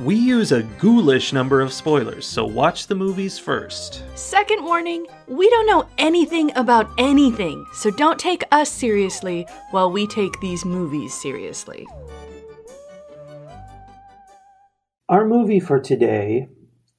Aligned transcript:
we 0.00 0.14
use 0.14 0.52
a 0.52 0.62
ghoulish 0.62 1.32
number 1.32 1.60
of 1.60 1.72
spoilers, 1.72 2.26
so 2.26 2.44
watch 2.44 2.86
the 2.86 2.94
movies 2.94 3.38
first. 3.38 4.02
Second 4.16 4.62
warning 4.64 5.06
we 5.26 5.48
don't 5.50 5.66
know 5.66 5.88
anything 5.98 6.52
about 6.56 6.88
anything, 6.98 7.64
so 7.72 7.90
don't 7.90 8.18
take 8.18 8.44
us 8.52 8.70
seriously 8.70 9.46
while 9.70 9.90
we 9.90 10.06
take 10.06 10.38
these 10.40 10.64
movies 10.64 11.14
seriously. 11.14 11.86
Our 15.08 15.26
movie 15.26 15.60
for 15.60 15.80
today 15.80 16.48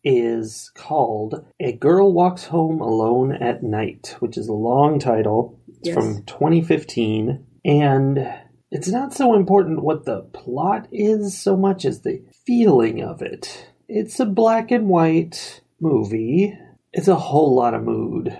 is 0.04 0.72
called 0.76 1.46
A 1.60 1.74
Girl 1.74 2.14
Walks 2.14 2.46
Home 2.46 2.80
Alone 2.80 3.34
at 3.34 3.64
Night, 3.64 4.16
which 4.20 4.38
is 4.38 4.48
a 4.48 4.54
long 4.54 4.98
title. 5.00 5.60
It's 5.68 5.90
Yes. 5.90 5.96
from 5.96 6.24
2015, 6.24 7.46
and 7.66 8.28
it's 8.72 8.88
not 8.88 9.14
so 9.14 9.34
important 9.36 9.84
what 9.84 10.06
the 10.06 10.22
plot 10.34 10.88
is 10.92 11.38
so 11.38 11.56
much 11.58 11.84
as 11.86 12.02
the 12.02 12.22
feeling 12.58 13.04
of 13.04 13.22
it. 13.22 13.68
It's 13.90 14.20
a 14.22 14.26
black 14.26 14.72
and 14.72 14.88
white 14.88 15.62
movie. 15.82 16.58
It's 16.94 17.10
a 17.10 17.16
whole 17.16 17.54
lot 17.54 17.74
of 17.74 17.84
mood. 17.84 18.36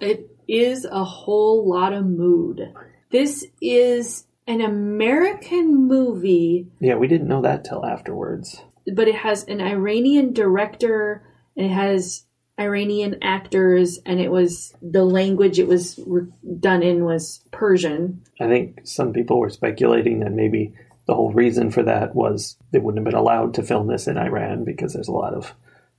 It 0.00 0.28
is 0.48 0.84
a 0.84 1.04
whole 1.04 1.66
lot 1.68 1.92
of 1.92 2.04
mood. 2.04 2.72
This 3.10 3.46
is 3.62 4.26
an 4.48 4.60
American 4.60 5.86
movie, 5.88 6.68
Yeah, 6.80 6.96
we 6.96 7.06
didn't 7.08 7.28
know 7.28 7.42
that 7.42 7.64
till 7.64 7.84
afterwards. 7.86 8.62
but 8.94 9.08
it 9.08 9.14
has 9.16 9.44
an 9.44 9.60
Iranian 9.60 10.32
director 10.32 11.22
and 11.56 11.66
it 11.66 11.70
has 11.72 12.24
Iranian 12.58 13.16
actors, 13.22 13.98
and 14.06 14.18
it 14.18 14.30
was 14.30 14.72
the 14.80 15.04
language 15.04 15.58
it 15.58 15.66
was 15.68 16.00
re- 16.06 16.26
done 16.58 16.82
in 16.82 17.04
was 17.04 17.44
Persian. 17.50 18.22
I 18.40 18.46
think 18.46 18.80
some 18.84 19.12
people 19.12 19.38
were 19.40 19.50
speculating 19.50 20.20
that 20.20 20.32
maybe 20.32 20.72
the 21.06 21.14
whole 21.14 21.32
reason 21.32 21.70
for 21.70 21.82
that 21.84 22.14
was 22.14 22.56
they 22.72 22.78
wouldn't 22.78 23.04
have 23.04 23.10
been 23.12 23.18
allowed 23.20 23.54
to 23.54 23.62
film 23.62 23.86
this 23.86 24.06
in 24.08 24.18
Iran 24.18 24.64
because 24.64 24.92
there's 24.92 25.08
a 25.08 25.12
lot 25.12 25.34
of 25.34 25.52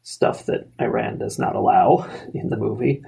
stuff 0.04 0.46
that 0.46 0.68
Iran 0.80 1.18
does 1.18 1.38
not 1.40 1.56
allow 1.56 2.10
in 2.34 2.50
the 2.50 2.58
movie, 2.58 3.04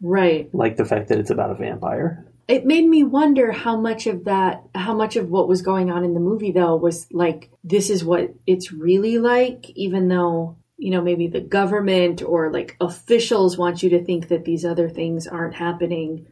Right. 0.00 0.52
like 0.54 0.76
the 0.76 0.84
fact 0.84 1.08
that 1.08 1.18
it's 1.18 1.30
about 1.30 1.50
a 1.50 1.54
vampire. 1.54 2.26
It 2.48 2.66
made 2.66 2.86
me 2.88 3.04
wonder 3.04 3.52
how 3.52 3.76
much 3.76 4.06
of 4.08 4.24
that, 4.24 4.62
how 4.74 4.94
much 4.94 5.14
of 5.16 5.30
what 5.30 5.48
was 5.48 5.62
going 5.62 5.90
on 5.90 6.04
in 6.04 6.12
the 6.14 6.20
movie, 6.20 6.50
though, 6.50 6.74
was 6.74 7.06
like, 7.12 7.50
this 7.62 7.88
is 7.88 8.04
what 8.04 8.34
it's 8.46 8.72
really 8.72 9.18
like, 9.18 9.70
even 9.70 10.08
though, 10.08 10.56
you 10.76 10.90
know, 10.90 11.00
maybe 11.00 11.28
the 11.28 11.40
government 11.40 12.20
or 12.22 12.52
like 12.52 12.76
officials 12.80 13.56
want 13.56 13.82
you 13.84 13.90
to 13.90 14.04
think 14.04 14.28
that 14.28 14.44
these 14.44 14.64
other 14.64 14.88
things 14.90 15.28
aren't 15.28 15.54
happening. 15.54 16.26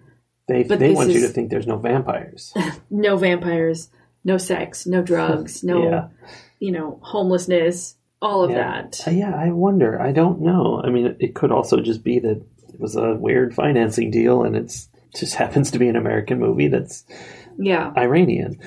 They 0.48 0.64
But 0.64 0.80
they 0.80 0.92
want 0.92 1.10
you 1.10 1.20
to 1.20 1.28
think 1.28 1.48
there's 1.50 1.68
no 1.68 1.78
vampires. 1.78 2.52
No 2.90 3.16
vampires, 3.16 3.88
no 4.24 4.36
sex, 4.38 4.86
no 4.86 5.02
drugs, 5.02 5.62
no, 5.64 5.82
Yeah. 5.82 6.08
you 6.58 6.72
know, 6.72 6.98
homelessness, 7.02 7.96
all 8.22 8.44
of 8.44 8.50
yeah. 8.50 8.82
that. 8.82 9.00
Uh, 9.06 9.10
yeah, 9.12 9.34
I 9.34 9.50
wonder. 9.50 10.00
I 10.00 10.12
don't 10.12 10.40
know. 10.42 10.80
I 10.84 10.90
mean, 10.90 11.16
it 11.20 11.34
could 11.34 11.50
also 11.52 11.80
just 11.80 12.04
be 12.04 12.18
that 12.20 12.42
it 12.72 12.80
was 12.80 12.96
a 12.96 13.14
weird 13.14 13.54
financing 13.54 14.10
deal, 14.10 14.42
and 14.42 14.56
it's 14.56 14.88
just 15.14 15.34
happens 15.36 15.70
to 15.72 15.78
be 15.78 15.88
an 15.88 15.96
American 15.96 16.38
movie 16.38 16.68
that's 16.68 17.04
Yeah. 17.58 17.92
Iranian. 17.96 18.58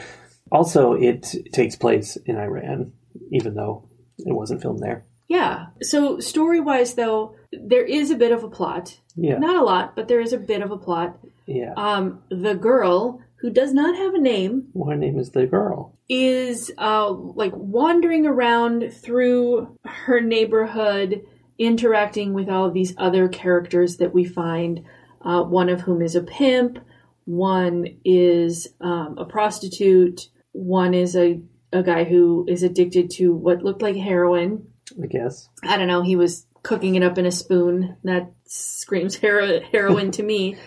Also, 0.52 0.94
it 0.94 1.26
takes 1.52 1.76
place 1.76 2.16
in 2.26 2.38
Iran, 2.38 2.94
even 3.32 3.56
though 3.56 3.88
it 4.20 4.34
wasn't 4.34 4.62
filmed 4.62 4.80
there. 4.82 5.04
Yeah. 5.28 5.68
So, 5.82 6.20
story 6.20 6.60
wise, 6.60 6.94
though, 6.94 7.36
there 7.52 7.84
is 7.86 8.12
a 8.12 8.16
bit 8.16 8.32
of 8.32 8.44
a 8.44 8.50
plot. 8.50 9.00
Yeah, 9.16 9.38
Not 9.38 9.56
a 9.56 9.64
lot, 9.64 9.96
but 9.96 10.08
there 10.08 10.20
is 10.22 10.34
a 10.34 10.38
bit 10.38 10.62
of 10.62 10.70
a 10.72 10.78
plot. 10.78 11.18
yeah. 11.48 11.74
Um, 11.78 12.22
the 12.30 12.54
girl, 12.56 13.22
who 13.44 13.50
does 13.50 13.74
not 13.74 13.94
have 13.98 14.14
a 14.14 14.20
name, 14.20 14.70
Well, 14.74 14.90
her 14.90 14.96
name 14.96 15.20
is 15.20 15.32
the 15.32 15.46
girl. 15.46 15.94
is 16.08 16.72
uh, 16.78 17.12
like 17.12 17.52
wandering 17.54 18.26
around 18.26 18.90
through 18.94 19.78
her 19.84 20.22
neighborhood, 20.22 21.24
interacting 21.60 22.32
with 22.34 22.48
all 22.48 22.66
of 22.66 22.74
these 22.74 22.94
other 22.98 23.28
characters 23.28 23.98
that 23.98 24.14
we 24.14 24.24
find. 24.24 24.86
Uh, 25.22 25.44
one 25.44 25.68
of 25.68 25.82
whom 25.82 26.02
is 26.02 26.16
a 26.16 26.24
pimp, 26.24 26.80
one 27.26 27.86
is 28.06 28.70
um, 28.80 29.18
a 29.18 29.26
prostitute, 29.26 30.30
one 30.54 30.94
is 30.94 31.14
a, 31.18 31.42
a 31.74 31.84
guy 31.84 32.06
who 32.06 32.46
is 32.48 32.64
addicted 32.64 33.10
to 33.12 33.34
what 33.34 33.62
looked 33.62 33.82
like 33.82 33.98
heroin. 33.98 34.68
I 35.02 35.08
guess. 35.08 35.50
I 35.64 35.76
don't 35.78 35.88
know, 35.90 36.02
he 36.02 36.16
was 36.16 36.46
cooking 36.64 36.96
it 36.96 37.04
up 37.04 37.18
in 37.18 37.26
a 37.26 37.32
spoon. 37.32 37.98
That 38.06 38.32
screams 38.46 39.16
hero- 39.16 39.60
heroin 39.70 40.12
to 40.12 40.24
me 40.24 40.56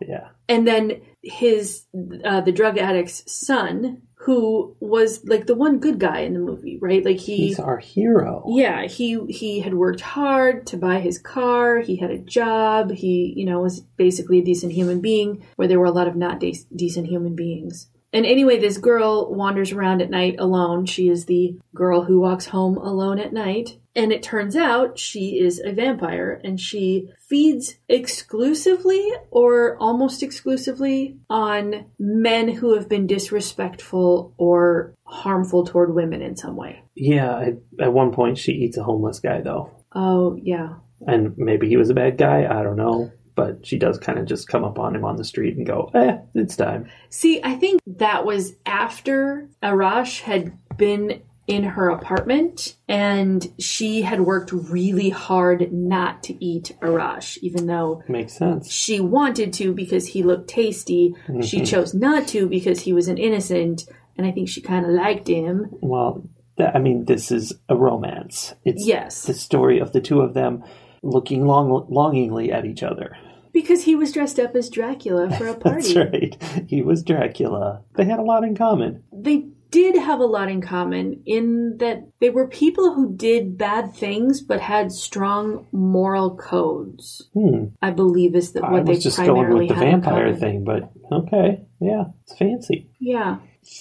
Yeah, 0.00 0.28
and 0.48 0.66
then 0.68 1.00
his 1.26 1.84
uh, 2.24 2.40
the 2.40 2.52
drug 2.52 2.78
addict's 2.78 3.30
son 3.30 4.02
who 4.20 4.74
was 4.80 5.24
like 5.26 5.46
the 5.46 5.54
one 5.54 5.78
good 5.78 5.98
guy 6.00 6.20
in 6.20 6.32
the 6.32 6.40
movie 6.40 6.78
right? 6.80 7.04
Like 7.04 7.18
he 7.18 7.48
he's 7.48 7.58
our 7.58 7.78
hero. 7.78 8.44
yeah 8.48 8.86
he 8.86 9.20
he 9.28 9.60
had 9.60 9.74
worked 9.74 10.00
hard 10.00 10.66
to 10.68 10.76
buy 10.76 11.00
his 11.00 11.18
car. 11.18 11.80
He 11.80 11.96
had 11.96 12.10
a 12.10 12.18
job. 12.18 12.90
He 12.92 13.34
you 13.36 13.44
know 13.44 13.60
was 13.60 13.80
basically 13.80 14.38
a 14.38 14.44
decent 14.44 14.72
human 14.72 15.00
being 15.00 15.44
where 15.56 15.68
there 15.68 15.78
were 15.80 15.86
a 15.86 15.90
lot 15.92 16.08
of 16.08 16.16
not 16.16 16.40
de- 16.40 16.66
decent 16.74 17.06
human 17.08 17.34
beings. 17.36 17.88
And 18.12 18.24
anyway 18.24 18.58
this 18.58 18.78
girl 18.78 19.34
wanders 19.34 19.72
around 19.72 20.00
at 20.00 20.10
night 20.10 20.36
alone. 20.38 20.86
She 20.86 21.08
is 21.08 21.26
the 21.26 21.58
girl 21.74 22.04
who 22.04 22.20
walks 22.20 22.46
home 22.46 22.78
alone 22.78 23.18
at 23.18 23.32
night 23.32 23.78
and 23.96 24.12
it 24.12 24.22
turns 24.22 24.54
out 24.54 24.98
she 24.98 25.40
is 25.40 25.60
a 25.64 25.72
vampire 25.72 26.40
and 26.44 26.60
she 26.60 27.10
feeds 27.28 27.76
exclusively 27.88 29.10
or 29.30 29.76
almost 29.78 30.22
exclusively 30.22 31.16
on 31.30 31.86
men 31.98 32.48
who 32.48 32.74
have 32.74 32.88
been 32.88 33.06
disrespectful 33.06 34.34
or 34.36 34.94
harmful 35.04 35.64
toward 35.64 35.94
women 35.94 36.22
in 36.22 36.36
some 36.36 36.56
way. 36.56 36.82
Yeah. 36.94 37.50
At 37.80 37.92
one 37.92 38.12
point, 38.12 38.38
she 38.38 38.52
eats 38.52 38.76
a 38.76 38.82
homeless 38.84 39.18
guy 39.20 39.40
though, 39.40 39.70
Oh, 39.94 40.38
yeah. 40.42 40.74
and 41.06 41.34
maybe 41.36 41.68
he 41.68 41.76
was 41.76 41.90
a 41.90 41.94
bad 41.94 42.18
guy. 42.18 42.46
I 42.46 42.62
don't 42.62 42.76
know, 42.76 43.10
but 43.34 43.66
she 43.66 43.78
does 43.78 43.98
kind 43.98 44.18
of 44.18 44.26
just 44.26 44.48
come 44.48 44.64
up 44.64 44.78
on 44.78 44.94
him 44.94 45.04
on 45.04 45.16
the 45.16 45.24
street 45.24 45.56
and 45.56 45.66
go, 45.66 45.90
"Eh, 45.94 46.18
it's 46.34 46.56
time." 46.56 46.86
See, 47.10 47.40
I 47.42 47.54
think 47.54 47.80
that 47.86 48.24
was 48.26 48.54
after 48.66 49.48
Arash 49.62 50.20
had 50.22 50.52
been 50.76 51.22
in 51.46 51.62
her 51.62 51.88
apartment 51.90 52.76
and 52.88 53.52
she 53.58 54.02
had 54.02 54.20
worked 54.20 54.50
really 54.52 55.10
hard 55.10 55.72
not 55.72 56.22
to 56.24 56.44
eat 56.44 56.76
Arash, 56.82 57.38
even 57.38 57.66
though 57.66 58.02
Makes 58.08 58.34
sense. 58.36 58.70
she 58.70 58.98
wanted 59.00 59.52
to 59.54 59.72
because 59.72 60.08
he 60.08 60.22
looked 60.22 60.48
tasty. 60.48 61.14
She 61.42 61.58
mm-hmm. 61.58 61.64
chose 61.64 61.94
not 61.94 62.26
to 62.28 62.48
because 62.48 62.80
he 62.80 62.92
was 62.92 63.08
an 63.08 63.18
innocent, 63.18 63.84
and 64.16 64.26
I 64.26 64.32
think 64.32 64.48
she 64.48 64.60
kind 64.60 64.84
of 64.84 64.92
liked 64.92 65.28
him. 65.28 65.68
Well, 65.80 66.28
that, 66.56 66.74
I 66.74 66.78
mean, 66.78 67.04
this 67.04 67.30
is 67.30 67.52
a 67.68 67.76
romance. 67.76 68.54
It's 68.64 68.86
Yes. 68.86 69.22
the 69.22 69.34
story 69.34 69.78
of 69.78 69.92
the 69.92 70.00
two 70.00 70.20
of 70.22 70.34
them 70.34 70.64
looking 71.02 71.46
long, 71.46 71.86
longingly 71.88 72.50
at 72.50 72.64
each 72.64 72.82
other. 72.82 73.16
Because 73.52 73.84
he 73.84 73.94
was 73.94 74.12
dressed 74.12 74.38
up 74.38 74.54
as 74.54 74.68
Dracula 74.68 75.30
for 75.36 75.46
a 75.46 75.54
party. 75.58 75.94
That's 75.94 76.12
right. 76.12 76.64
He 76.68 76.82
was 76.82 77.02
Dracula. 77.02 77.82
They 77.96 78.04
had 78.04 78.18
a 78.18 78.22
lot 78.22 78.44
in 78.44 78.54
common. 78.56 79.02
They 79.12 79.46
did 79.76 79.94
have 79.96 80.20
a 80.20 80.24
lot 80.36 80.48
in 80.50 80.60
common 80.62 81.22
in 81.26 81.76
that 81.78 81.98
they 82.20 82.30
were 82.30 82.48
people 82.48 82.94
who 82.94 83.14
did 83.14 83.58
bad 83.58 83.94
things 83.94 84.40
but 84.40 84.60
had 84.60 84.90
strong 84.90 85.66
moral 85.72 86.34
codes. 86.36 87.28
Hmm. 87.34 87.66
I 87.82 87.90
believe 87.90 88.34
is 88.34 88.52
that 88.52 88.64
I 88.64 88.72
what 88.72 88.86
they 88.86 88.92
was 88.92 89.02
just 89.02 89.18
going 89.18 89.52
with 89.52 89.68
the 89.68 89.74
vampire 89.74 90.34
thing, 90.34 90.64
but 90.64 90.90
okay. 91.12 91.60
Yeah, 91.80 92.04
it's 92.22 92.36
fancy. 92.38 92.88
Yeah. 92.98 93.36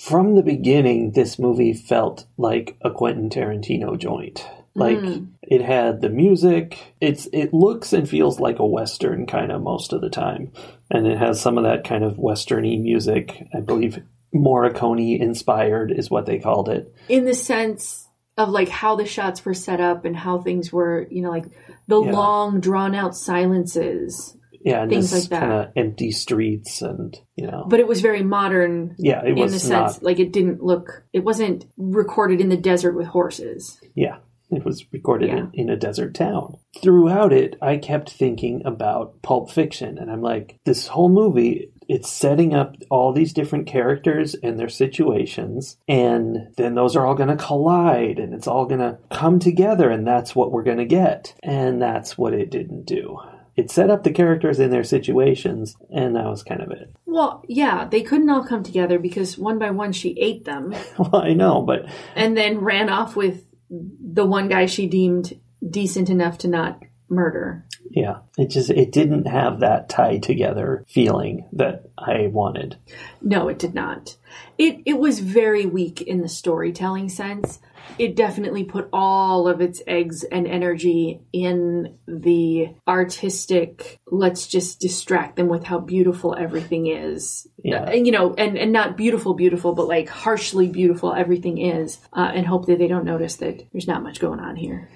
From 0.09 0.35
the 0.35 0.43
beginning, 0.43 1.11
this 1.11 1.39
movie 1.39 1.73
felt 1.73 2.25
like 2.37 2.75
a 2.81 2.91
Quentin 2.91 3.29
Tarantino 3.29 3.97
joint. 3.97 4.45
Like 4.77 4.97
Mm. 4.97 5.27
it 5.41 5.61
had 5.61 6.01
the 6.01 6.09
music. 6.09 6.77
It's 6.99 7.27
it 7.31 7.53
looks 7.53 7.93
and 7.93 8.09
feels 8.09 8.41
like 8.41 8.59
a 8.59 8.65
western 8.65 9.25
kind 9.25 9.49
of 9.51 9.61
most 9.61 9.93
of 9.93 10.01
the 10.01 10.09
time, 10.09 10.51
and 10.91 11.07
it 11.07 11.17
has 11.17 11.39
some 11.39 11.57
of 11.57 11.63
that 11.63 11.85
kind 11.85 12.03
of 12.03 12.17
westerny 12.17 12.81
music. 12.81 13.47
I 13.53 13.61
believe 13.61 14.03
Morricone 14.35 15.19
inspired 15.19 15.91
is 15.91 16.09
what 16.11 16.25
they 16.25 16.39
called 16.39 16.69
it. 16.69 16.93
In 17.09 17.25
the 17.25 17.33
sense 17.33 18.07
of 18.37 18.49
like 18.49 18.67
how 18.69 18.95
the 18.97 19.05
shots 19.05 19.45
were 19.45 19.53
set 19.53 19.79
up 19.79 20.03
and 20.05 20.15
how 20.15 20.39
things 20.39 20.71
were, 20.73 21.07
you 21.09 21.21
know, 21.21 21.29
like 21.31 21.45
the 21.87 22.01
Yeah. 22.03 22.11
long 22.11 22.59
drawn 22.59 22.93
out 22.93 23.15
silences. 23.15 24.37
Yeah, 24.63 24.81
and 24.81 24.89
Things 24.89 25.13
like 25.13 25.29
that. 25.29 25.39
kind 25.41 25.53
of 25.53 25.67
empty 25.75 26.09
streets, 26.11 26.81
and 26.81 27.15
you 27.35 27.45
know, 27.45 27.65
But 27.69 27.79
it 27.79 27.87
was 27.87 28.01
very 28.01 28.23
modern 28.23 28.95
yeah, 28.97 29.21
it 29.21 29.29
in 29.29 29.35
the 29.35 29.41
was 29.43 29.61
sense 29.61 29.95
not. 29.97 30.03
like 30.03 30.19
it 30.19 30.33
didn't 30.33 30.63
look 30.63 31.03
it 31.13 31.23
wasn't 31.23 31.65
recorded 31.77 32.41
in 32.41 32.49
the 32.49 32.57
desert 32.57 32.95
with 32.95 33.05
horses. 33.07 33.79
Yeah, 33.95 34.17
It 34.49 34.65
was 34.65 34.85
recorded 34.91 35.29
Yeah. 35.29 35.37
in, 35.37 35.51
in 35.53 35.69
a 35.69 35.75
desert 35.77 36.15
town. 36.15 36.57
Throughout 36.81 37.31
it, 37.31 37.57
I 37.61 37.77
kept 37.77 38.09
thinking 38.11 38.63
about 38.65 39.21
Pulp 39.21 39.51
Fiction, 39.51 39.97
and 39.99 40.09
I'm 40.11 40.21
like, 40.21 40.57
this 40.65 40.87
whole 40.87 41.09
movie, 41.09 41.71
it's 41.87 42.11
setting 42.11 42.53
up 42.53 42.75
all 42.89 43.13
these 43.13 43.33
different 43.33 43.67
characters 43.67 44.35
and 44.35 44.59
their 44.59 44.69
situations, 44.69 45.77
and 45.87 46.53
then 46.57 46.75
those 46.75 46.95
are 46.95 47.05
all 47.05 47.15
going 47.15 47.29
to 47.29 47.43
collide, 47.43 48.19
and 48.19 48.33
it's 48.33 48.47
all 48.47 48.65
going 48.65 48.79
to 48.79 48.97
come 49.11 49.39
together, 49.39 49.89
and 49.89 50.05
that's 50.05 50.35
what 50.35 50.51
we're 50.51 50.63
going 50.63 50.77
to 50.77 50.85
get. 50.85 51.35
And 51.43 51.81
that's 51.81 52.17
what 52.17 52.33
it 52.33 52.49
didn't 52.49 52.85
do. 52.85 53.19
It 53.55 53.71
set 53.71 53.89
up 53.89 54.03
the 54.03 54.11
characters 54.11 54.59
in 54.59 54.69
their 54.69 54.83
situations, 54.83 55.77
and 55.89 56.15
that 56.15 56.25
was 56.25 56.43
kind 56.43 56.61
of 56.61 56.71
it. 56.71 56.93
Well, 57.05 57.43
yeah, 57.47 57.87
they 57.89 58.01
couldn't 58.01 58.29
all 58.29 58.45
come 58.45 58.63
together 58.63 58.99
because 58.99 59.37
one 59.37 59.59
by 59.59 59.71
one 59.71 59.93
she 59.93 60.17
ate 60.19 60.43
them 60.43 60.75
Well, 60.99 61.15
I 61.15 61.33
know, 61.33 61.61
but 61.61 61.85
and 62.15 62.35
then 62.35 62.59
ran 62.59 62.89
off 62.89 63.15
with 63.15 63.45
the 63.69 64.25
one 64.25 64.49
guy 64.49 64.65
she 64.65 64.87
deemed 64.87 65.39
decent 65.67 66.09
enough 66.09 66.37
to 66.39 66.47
not 66.49 66.83
murder. 67.09 67.65
Yeah, 67.95 68.17
it 68.37 68.49
just 68.49 68.69
it 68.69 68.91
didn't 68.91 69.25
have 69.25 69.61
that 69.61 69.87
tie 69.87 70.17
together 70.17 70.83
feeling 70.85 71.47
that 71.53 71.85
I 71.97 72.27
wanted. 72.27 72.75
No, 73.21 73.47
it 73.47 73.57
did 73.57 73.73
not. 73.73 74.17
It 74.57 74.81
it 74.85 74.99
was 74.99 75.21
very 75.21 75.65
weak 75.65 76.01
in 76.01 76.21
the 76.21 76.27
storytelling 76.27 77.07
sense. 77.07 77.59
It 77.97 78.17
definitely 78.17 78.65
put 78.65 78.89
all 78.91 79.47
of 79.47 79.61
its 79.61 79.81
eggs 79.87 80.25
and 80.25 80.45
energy 80.45 81.21
in 81.31 81.97
the 82.05 82.75
artistic. 82.85 83.97
Let's 84.07 84.47
just 84.47 84.81
distract 84.81 85.37
them 85.37 85.47
with 85.47 85.63
how 85.63 85.79
beautiful 85.79 86.35
everything 86.37 86.87
is. 86.87 87.47
Yeah. 87.63 87.83
and 87.83 88.05
you 88.05 88.11
know, 88.11 88.33
and 88.33 88.57
and 88.57 88.73
not 88.73 88.97
beautiful, 88.97 89.35
beautiful, 89.35 89.73
but 89.73 89.87
like 89.87 90.09
harshly 90.09 90.67
beautiful 90.67 91.13
everything 91.13 91.59
is, 91.59 91.97
uh, 92.11 92.29
and 92.35 92.45
hope 92.45 92.65
that 92.65 92.77
they 92.77 92.89
don't 92.89 93.05
notice 93.05 93.37
that 93.37 93.63
there's 93.71 93.87
not 93.87 94.03
much 94.03 94.19
going 94.19 94.41
on 94.41 94.57
here. 94.57 94.89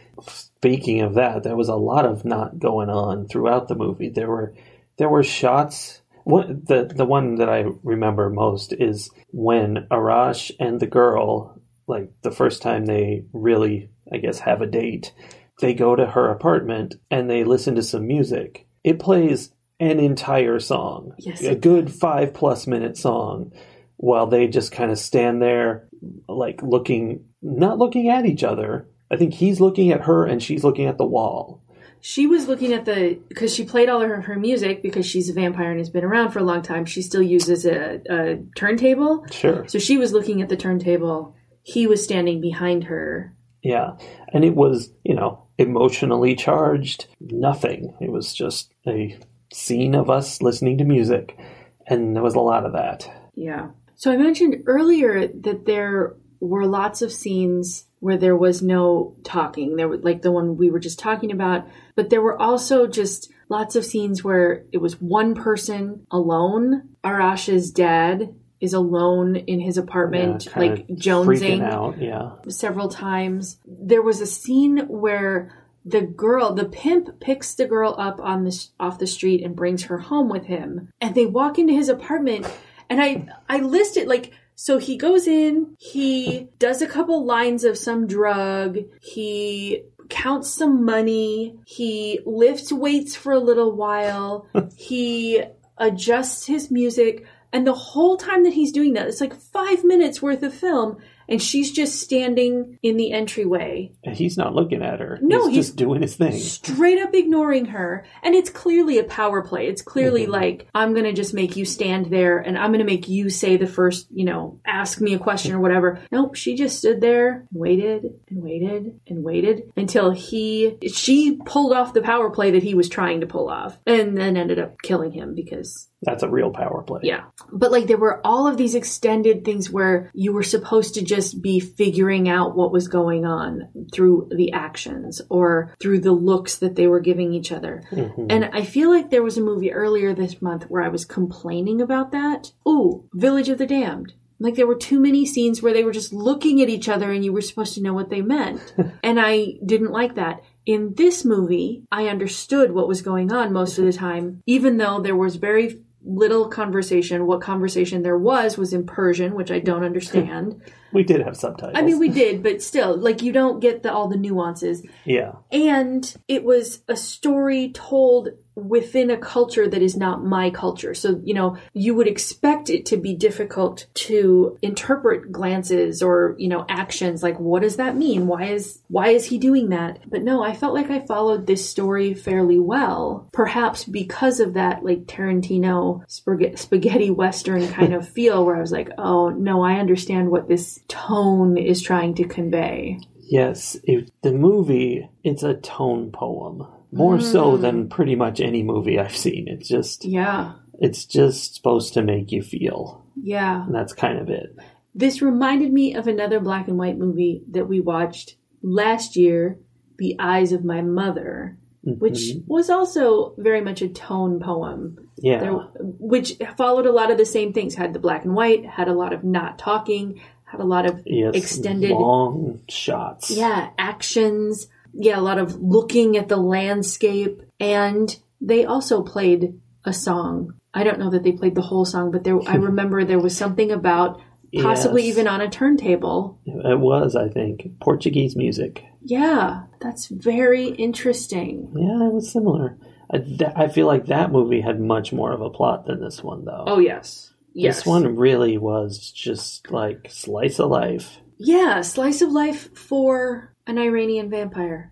Speaking 0.61 0.99
of 1.01 1.13
that, 1.13 1.43
there 1.43 1.55
was 1.55 1.69
a 1.69 1.75
lot 1.75 2.05
of 2.05 2.25
not 2.25 2.59
going 2.59 2.89
on 2.89 3.27
throughout 3.27 3.69
the 3.69 3.75
movie. 3.75 4.09
There 4.09 4.27
were 4.29 4.53
there 4.97 5.07
were 5.09 5.23
shots. 5.23 6.01
What 6.25 6.67
the 6.67 6.91
the 6.93 7.05
one 7.05 7.35
that 7.35 7.47
I 7.49 7.65
remember 7.81 8.29
most 8.29 8.73
is 8.73 9.09
when 9.31 9.87
Arash 9.89 10.51
and 10.59 10.79
the 10.81 10.85
girl, 10.87 11.59
like 11.87 12.11
the 12.23 12.31
first 12.31 12.61
time 12.61 12.85
they 12.85 13.23
really, 13.31 13.89
I 14.11 14.17
guess, 14.17 14.39
have 14.39 14.61
a 14.61 14.67
date, 14.67 15.13
they 15.61 15.73
go 15.73 15.95
to 15.95 16.05
her 16.05 16.29
apartment 16.29 16.95
and 17.09 17.29
they 17.29 17.45
listen 17.45 17.75
to 17.75 17.83
some 17.83 18.05
music. 18.05 18.67
It 18.83 18.99
plays 18.99 19.51
an 19.79 19.99
entire 19.99 20.59
song, 20.59 21.13
Yes. 21.19 21.41
a 21.41 21.55
good 21.55 21.89
five 21.89 22.33
plus 22.33 22.67
minute 22.67 22.97
song, 22.97 23.53
while 23.95 24.27
they 24.27 24.47
just 24.49 24.73
kind 24.73 24.91
of 24.91 24.99
stand 24.99 25.41
there, 25.41 25.87
like 26.27 26.61
looking, 26.61 27.23
not 27.41 27.77
looking 27.77 28.09
at 28.09 28.25
each 28.25 28.43
other. 28.43 28.89
I 29.11 29.15
think 29.17 29.33
he's 29.33 29.59
looking 29.59 29.91
at 29.91 30.01
her 30.01 30.25
and 30.25 30.41
she's 30.41 30.63
looking 30.63 30.85
at 30.85 30.97
the 30.97 31.05
wall. 31.05 31.61
She 32.01 32.27
was 32.27 32.47
looking 32.47 32.71
at 32.73 32.85
the 32.85 33.19
because 33.27 33.53
she 33.53 33.65
played 33.65 33.89
all 33.89 34.01
of 34.01 34.07
her, 34.07 34.21
her 34.21 34.37
music 34.37 34.81
because 34.81 35.05
she's 35.05 35.29
a 35.29 35.33
vampire 35.33 35.71
and 35.71 35.79
has 35.79 35.89
been 35.89 36.05
around 36.05 36.31
for 36.31 36.39
a 36.39 36.43
long 36.43 36.61
time. 36.61 36.85
She 36.85 37.01
still 37.01 37.21
uses 37.21 37.65
a, 37.65 38.01
a 38.09 38.37
turntable, 38.55 39.25
Sure. 39.31 39.67
so 39.67 39.79
she 39.79 39.97
was 39.97 40.13
looking 40.13 40.41
at 40.41 40.47
the 40.47 40.55
turntable. 40.55 41.35
He 41.61 41.87
was 41.87 42.01
standing 42.03 42.39
behind 42.39 42.85
her. 42.85 43.35
Yeah. 43.61 43.97
And 44.31 44.45
it 44.45 44.55
was, 44.55 44.91
you 45.03 45.13
know, 45.13 45.43
emotionally 45.57 46.35
charged. 46.35 47.07
Nothing. 47.19 47.93
It 47.99 48.11
was 48.11 48.33
just 48.33 48.71
a 48.87 49.17
scene 49.51 49.93
of 49.93 50.09
us 50.09 50.41
listening 50.41 50.77
to 50.77 50.85
music. 50.85 51.37
And 51.85 52.15
there 52.15 52.23
was 52.23 52.35
a 52.35 52.39
lot 52.39 52.65
of 52.65 52.71
that. 52.73 53.11
Yeah. 53.35 53.71
So 53.95 54.09
I 54.11 54.15
mentioned 54.15 54.63
earlier 54.67 55.27
that 55.27 55.65
there 55.65 56.15
were 56.39 56.65
lots 56.65 57.01
of 57.01 57.11
scenes 57.11 57.85
where 57.99 58.17
there 58.17 58.37
was 58.37 58.61
no 58.61 59.15
talking. 59.23 59.75
There 59.75 59.87
were 59.89 59.97
like 59.97 60.21
the 60.21 60.31
one 60.31 60.57
we 60.57 60.71
were 60.71 60.79
just 60.79 60.99
talking 60.99 61.31
about, 61.31 61.67
but 61.95 62.09
there 62.09 62.21
were 62.21 62.39
also 62.41 62.87
just 62.87 63.31
lots 63.49 63.75
of 63.75 63.83
scenes 63.83 64.23
where 64.23 64.63
it 64.71 64.77
was 64.77 65.01
one 65.01 65.35
person 65.35 66.05
alone. 66.11 66.89
Arash's 67.03 67.71
dad 67.71 68.33
is 68.61 68.73
alone 68.73 69.35
in 69.35 69.59
his 69.59 69.77
apartment, 69.77 70.45
Yeah, 70.45 70.59
like 70.59 70.87
jonesing 70.87 71.61
out. 71.61 71.97
Yeah. 72.01 72.31
several 72.49 72.89
times. 72.89 73.57
There 73.65 74.01
was 74.01 74.21
a 74.21 74.25
scene 74.25 74.79
where 74.87 75.55
the 75.85 76.01
girl, 76.01 76.53
the 76.53 76.65
pimp, 76.65 77.19
picks 77.19 77.55
the 77.55 77.65
girl 77.65 77.95
up 77.97 78.19
on 78.21 78.43
the 78.43 78.67
off 78.79 78.99
the 78.99 79.07
street 79.07 79.43
and 79.43 79.55
brings 79.55 79.83
her 79.83 79.97
home 79.97 80.29
with 80.29 80.45
him, 80.45 80.89
and 81.01 81.15
they 81.15 81.25
walk 81.25 81.57
into 81.57 81.73
his 81.73 81.89
apartment. 81.89 82.45
And 82.89 83.01
I 83.01 83.27
I 83.47 83.59
listed 83.59 84.07
like 84.07 84.33
so 84.61 84.77
he 84.77 84.97
goes 84.97 85.25
in, 85.25 85.73
he 85.79 86.49
does 86.59 86.81
a 86.81 86.85
couple 86.85 87.23
lines 87.23 87.63
of 87.63 87.77
some 87.77 88.05
drug, 88.07 88.79
he 88.99 89.83
counts 90.09 90.51
some 90.51 90.83
money, 90.83 91.57
he 91.65 92.19
lifts 92.25 92.69
weights 92.69 93.15
for 93.15 93.31
a 93.31 93.39
little 93.39 93.71
while, 93.71 94.47
he 94.75 95.41
adjusts 95.77 96.45
his 96.47 96.69
music, 96.69 97.25
and 97.53 97.65
the 97.65 97.73
whole 97.73 98.17
time 98.17 98.43
that 98.43 98.51
he's 98.51 98.73
doing 98.73 98.91
that, 98.95 99.07
it's 99.07 99.21
like 99.21 99.33
five 99.33 99.85
minutes 99.85 100.21
worth 100.21 100.43
of 100.43 100.53
film, 100.53 100.97
and 101.29 101.41
she's 101.41 101.71
just 101.71 102.01
standing 102.01 102.79
in 102.81 102.97
the 102.97 103.13
entryway, 103.13 103.91
And 104.03 104.17
he's 104.17 104.37
not 104.37 104.55
looking 104.55 104.81
at 104.81 104.99
her. 104.99 105.19
No, 105.21 105.45
he's, 105.45 105.55
he's- 105.55 105.65
just 105.67 105.77
doing 105.77 106.01
his 106.01 106.15
thing. 106.15 106.39
straight 106.39 106.99
up 106.99 107.13
ignoring 107.13 107.65
her. 107.65 108.05
And 108.23 108.33
it's 108.35 108.49
clearly 108.49 108.97
a 108.97 109.03
power 109.03 109.41
play. 109.41 109.67
It's 109.67 109.81
clearly 109.81 110.23
mm-hmm. 110.23 110.31
like, 110.31 110.67
I'm 110.73 110.93
gonna 110.93 111.13
just 111.13 111.33
make 111.33 111.55
you 111.55 111.65
stand 111.65 112.07
there 112.07 112.39
and 112.39 112.57
I'm 112.57 112.71
gonna 112.71 112.83
make 112.83 113.07
you 113.07 113.29
say 113.29 113.57
the 113.57 113.67
first, 113.67 114.07
you 114.11 114.25
know, 114.25 114.59
ask 114.65 114.99
me 114.99 115.13
a 115.13 115.19
question 115.19 115.53
or 115.53 115.59
whatever. 115.59 116.01
Nope, 116.11 116.35
she 116.35 116.55
just 116.55 116.79
stood 116.79 116.99
there, 116.99 117.47
waited 117.51 118.05
and 118.29 118.43
waited 118.43 118.99
and 119.07 119.23
waited 119.23 119.71
until 119.77 120.11
he, 120.11 120.77
she 120.91 121.39
pulled 121.45 121.73
off 121.73 121.93
the 121.93 122.01
power 122.01 122.31
play 122.31 122.51
that 122.51 122.63
he 122.63 122.73
was 122.73 122.89
trying 122.89 123.21
to 123.21 123.27
pull 123.27 123.49
off 123.49 123.77
and 123.85 124.17
then 124.17 124.35
ended 124.35 124.57
up 124.57 124.81
killing 124.81 125.11
him 125.11 125.35
because 125.35 125.88
That's 126.01 126.23
a 126.23 126.29
real 126.29 126.51
power 126.51 126.81
play. 126.83 127.01
yeah. 127.03 127.25
But 127.51 127.71
like 127.71 127.87
there 127.87 127.97
were 127.97 128.25
all 128.25 128.47
of 128.47 128.57
these 128.57 128.75
extended 128.75 129.43
things 129.43 129.69
where 129.69 130.09
you 130.13 130.31
were 130.31 130.43
supposed 130.43 130.93
to 130.93 131.03
just 131.03 131.41
be 131.41 131.59
figuring 131.59 132.29
out 132.29 132.55
what 132.55 132.71
was 132.71 132.87
going 132.87 133.25
on 133.25 133.69
through 133.93 134.29
the 134.33 134.53
actions 134.53 135.21
or 135.29 135.75
through 135.81 135.99
the 135.99 136.13
looks 136.13 136.57
that 136.57 136.75
they 136.75 136.87
were 136.87 137.01
giving 137.01 137.33
each 137.33 137.51
other. 137.51 137.83
Mm-hmm. 137.91 138.27
And 138.29 138.45
I 138.45 138.63
feel 138.63 138.89
like 138.89 139.09
there 139.09 139.23
was 139.23 139.37
a 139.37 139.41
movie 139.41 139.73
earlier 139.73 140.13
this 140.13 140.41
month 140.41 140.65
where 140.69 140.83
I 140.83 140.89
was 140.89 141.05
complaining 141.05 141.81
about 141.81 142.11
that. 142.11 142.51
Ooh, 142.67 143.09
Village 143.13 143.49
of 143.49 143.57
the 143.57 143.67
Damned. 143.67 144.13
Like 144.39 144.55
there 144.55 144.67
were 144.67 144.75
too 144.75 145.01
many 145.01 145.25
scenes 145.25 145.61
where 145.61 145.73
they 145.73 145.83
were 145.83 145.91
just 145.91 146.13
looking 146.13 146.61
at 146.61 146.69
each 146.69 146.87
other 146.87 147.11
and 147.11 147.25
you 147.25 147.33
were 147.33 147.41
supposed 147.41 147.73
to 147.73 147.81
know 147.81 147.93
what 147.93 148.09
they 148.09 148.21
meant. 148.21 148.73
and 149.03 149.19
I 149.19 149.55
didn't 149.65 149.91
like 149.91 150.15
that. 150.15 150.43
In 150.65 150.93
this 150.95 151.25
movie, 151.25 151.83
I 151.91 152.07
understood 152.07 152.71
what 152.71 152.87
was 152.87 153.01
going 153.01 153.33
on 153.33 153.51
most 153.51 153.77
of 153.77 153.85
the 153.85 153.91
time, 153.91 154.41
even 154.45 154.77
though 154.77 155.01
there 155.01 155.15
was 155.15 155.35
very 155.35 155.81
little 156.03 156.47
conversation. 156.47 157.25
What 157.25 157.41
conversation 157.41 158.03
there 158.03 158.17
was 158.17 158.57
was 158.57 158.73
in 158.73 158.85
Persian, 158.85 159.35
which 159.35 159.51
I 159.51 159.59
don't 159.59 159.83
understand. 159.83 160.61
We 160.91 161.03
did 161.03 161.21
have 161.21 161.37
subtitles. 161.37 161.75
I 161.75 161.81
mean, 161.81 161.99
we 161.99 162.09
did, 162.09 162.43
but 162.43 162.61
still, 162.61 162.97
like 162.97 163.21
you 163.21 163.31
don't 163.31 163.59
get 163.59 163.83
the, 163.83 163.93
all 163.93 164.07
the 164.07 164.17
nuances. 164.17 164.85
yeah. 165.05 165.33
And 165.51 166.15
it 166.27 166.43
was 166.43 166.81
a 166.87 166.95
story 166.95 167.71
told 167.71 168.29
within 168.67 169.09
a 169.09 169.17
culture 169.17 169.67
that 169.67 169.81
is 169.81 169.95
not 169.95 170.23
my 170.23 170.49
culture. 170.49 170.93
So, 170.93 171.21
you 171.23 171.33
know, 171.33 171.57
you 171.73 171.95
would 171.95 172.07
expect 172.07 172.69
it 172.69 172.85
to 172.87 172.97
be 172.97 173.15
difficult 173.15 173.87
to 173.95 174.57
interpret 174.61 175.31
glances 175.31 176.01
or, 176.01 176.35
you 176.37 176.47
know, 176.47 176.65
actions 176.67 177.23
like 177.23 177.39
what 177.39 177.61
does 177.61 177.77
that 177.77 177.95
mean? 177.95 178.27
Why 178.27 178.45
is 178.45 178.81
why 178.87 179.09
is 179.09 179.25
he 179.25 179.37
doing 179.37 179.69
that? 179.69 180.09
But 180.09 180.23
no, 180.23 180.43
I 180.43 180.55
felt 180.55 180.73
like 180.73 180.89
I 180.89 181.05
followed 181.05 181.47
this 181.47 181.69
story 181.69 182.13
fairly 182.13 182.59
well. 182.59 183.29
Perhaps 183.31 183.85
because 183.85 184.39
of 184.39 184.53
that 184.55 184.83
like 184.83 185.05
Tarantino 185.05 186.03
spaghetti 186.09 187.09
western 187.09 187.67
kind 187.69 187.93
of 187.93 188.07
feel 188.19 188.45
where 188.45 188.55
I 188.55 188.61
was 188.61 188.71
like, 188.71 188.89
"Oh, 188.97 189.29
no, 189.29 189.63
I 189.63 189.75
understand 189.75 190.29
what 190.29 190.47
this 190.47 190.78
tone 190.87 191.57
is 191.57 191.81
trying 191.81 192.15
to 192.15 192.23
convey." 192.23 192.99
Yes. 193.21 193.77
It, 193.83 194.11
the 194.23 194.31
movie, 194.33 195.07
it's 195.23 195.43
a 195.43 195.53
tone 195.55 196.11
poem. 196.11 196.65
More 196.91 197.19
so 197.19 197.51
Mm. 197.57 197.61
than 197.61 197.89
pretty 197.89 198.15
much 198.15 198.39
any 198.41 198.63
movie 198.63 198.97
I've 198.97 199.15
seen. 199.15 199.47
It's 199.47 199.67
just, 199.67 200.03
Yeah. 200.05 200.53
it's 200.79 201.05
just 201.05 201.53
supposed 201.55 201.93
to 201.93 202.01
make 202.01 202.31
you 202.31 202.41
feel. 202.41 203.03
Yeah. 203.21 203.65
And 203.67 203.75
that's 203.75 203.93
kind 203.93 204.17
of 204.17 204.29
it. 204.29 204.55
This 204.95 205.21
reminded 205.21 205.71
me 205.71 205.93
of 205.93 206.07
another 206.07 206.39
black 206.39 206.67
and 206.67 206.79
white 206.79 206.97
movie 206.97 207.43
that 207.51 207.67
we 207.69 207.79
watched 207.79 208.37
last 208.63 209.15
year, 209.15 209.59
The 209.99 210.15
Eyes 210.17 210.51
of 210.51 210.63
My 210.65 210.81
Mother, 210.81 211.57
which 211.83 212.33
was 212.47 212.69
also 212.71 213.33
very 213.37 213.61
much 213.61 213.83
a 213.83 213.87
tone 213.87 214.39
poem, 214.39 214.97
Yeah. 215.21 215.39
there, 215.39 215.53
which 215.99 216.37
followed 216.57 216.87
a 216.87 216.91
lot 216.91 217.11
of 217.11 217.17
the 217.19 217.25
same 217.25 217.53
things. 217.53 217.75
Had 217.75 217.93
the 217.93 217.99
black 217.99 218.25
and 218.25 218.35
white, 218.35 218.65
had 218.65 218.87
a 218.87 218.93
lot 218.95 219.13
of 219.13 219.23
not 219.23 219.59
talking, 219.59 220.19
had 220.51 220.59
a 220.59 220.65
lot 220.65 220.85
of 220.85 221.01
yes. 221.05 221.35
extended, 221.35 221.91
long 221.91 222.61
shots. 222.69 223.29
yeah, 223.31 223.69
actions. 223.77 224.67
Yeah, 224.93 225.19
a 225.19 225.21
lot 225.21 225.37
of 225.37 225.61
looking 225.61 226.17
at 226.17 226.27
the 226.29 226.37
landscape, 226.37 227.43
and 227.59 228.15
they 228.41 228.65
also 228.65 229.03
played 229.03 229.59
a 229.85 229.93
song. 229.93 230.53
I 230.73 230.83
don't 230.83 230.99
know 230.99 231.11
that 231.11 231.23
they 231.23 231.31
played 231.31 231.55
the 231.55 231.61
whole 231.61 231.85
song, 231.85 232.11
but 232.11 232.23
there 232.23 232.39
I 232.47 232.55
remember 232.69 233.03
there 233.03 233.19
was 233.19 233.37
something 233.37 233.71
about 233.71 234.21
possibly 234.61 235.03
Yes. 235.03 235.11
even 235.11 235.27
on 235.27 235.41
a 235.41 235.49
turntable. 235.49 236.39
It 236.45 236.79
was, 236.79 237.15
I 237.15 237.29
think, 237.29 237.79
Portuguese 237.79 238.35
music. 238.35 238.83
Yeah, 239.01 239.63
that's 239.79 240.07
very 240.07 240.67
interesting. 240.67 241.71
Yeah, 241.75 242.07
it 242.07 242.13
was 242.13 242.31
similar. 242.31 242.77
I, 243.11 243.17
th- 243.19 243.51
I 243.55 243.67
feel 243.67 243.87
like 243.87 244.07
that 244.07 244.31
movie 244.31 244.61
had 244.61 244.79
much 244.79 245.13
more 245.13 245.31
of 245.31 245.41
a 245.41 245.49
plot 245.49 245.85
than 245.85 245.99
this 246.01 246.23
one, 246.23 246.45
though. 246.45 246.63
Oh 246.67 246.79
yes, 246.79 247.31
yes. 247.53 247.77
This 247.77 247.85
one 247.85 248.15
really 248.15 248.57
was 248.57 249.11
just 249.11 249.71
like 249.71 250.07
slice 250.09 250.59
of 250.59 250.69
life, 250.69 251.19
yeah, 251.37 251.81
slice 251.81 252.21
of 252.21 252.31
life 252.31 252.75
for 252.77 253.53
an 253.67 253.77
Iranian 253.77 254.29
vampire. 254.29 254.91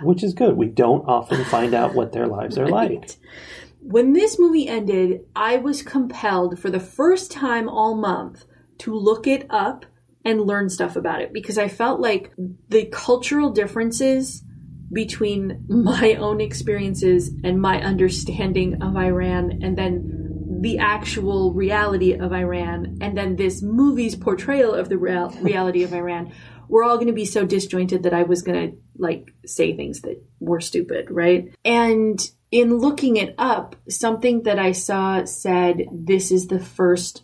which 0.00 0.22
is 0.22 0.34
good. 0.34 0.56
We 0.56 0.68
don't 0.68 1.08
often 1.08 1.44
find 1.44 1.74
out 1.74 1.94
what 1.94 2.12
their 2.12 2.26
lives 2.26 2.56
are 2.56 2.68
like. 2.68 3.16
When 3.80 4.12
this 4.12 4.38
movie 4.38 4.68
ended, 4.68 5.24
I 5.34 5.56
was 5.56 5.82
compelled 5.82 6.58
for 6.58 6.70
the 6.70 6.80
first 6.80 7.32
time 7.32 7.68
all 7.68 7.96
month 7.96 8.44
to 8.78 8.94
look 8.94 9.26
it 9.26 9.46
up 9.50 9.86
and 10.24 10.42
learn 10.42 10.68
stuff 10.68 10.94
about 10.94 11.22
it 11.22 11.32
because 11.32 11.58
I 11.58 11.68
felt 11.68 12.00
like 12.00 12.32
the 12.68 12.86
cultural 12.86 13.50
differences 13.50 14.44
between 14.92 15.64
my 15.68 16.14
own 16.14 16.40
experiences 16.40 17.30
and 17.44 17.60
my 17.60 17.80
understanding 17.82 18.82
of 18.82 18.96
Iran 18.96 19.60
and 19.62 19.76
then 19.76 20.27
the 20.60 20.78
actual 20.78 21.52
reality 21.52 22.14
of 22.14 22.32
Iran 22.32 22.98
and 23.00 23.16
then 23.16 23.36
this 23.36 23.62
movie's 23.62 24.16
portrayal 24.16 24.74
of 24.74 24.88
the 24.88 24.98
real- 24.98 25.30
reality 25.40 25.82
of 25.82 25.92
Iran 25.92 26.32
were 26.68 26.84
all 26.84 26.96
going 26.96 27.06
to 27.06 27.12
be 27.12 27.24
so 27.24 27.46
disjointed 27.46 28.02
that 28.02 28.12
I 28.12 28.24
was 28.24 28.42
going 28.42 28.70
to 28.70 28.76
like 28.96 29.32
say 29.46 29.74
things 29.74 30.02
that 30.02 30.22
were 30.40 30.60
stupid, 30.60 31.10
right? 31.10 31.54
And 31.64 32.20
in 32.50 32.78
looking 32.78 33.16
it 33.16 33.34
up, 33.38 33.76
something 33.88 34.42
that 34.42 34.58
I 34.58 34.72
saw 34.72 35.24
said 35.24 35.86
this 35.92 36.30
is 36.30 36.46
the 36.46 36.58
first 36.60 37.22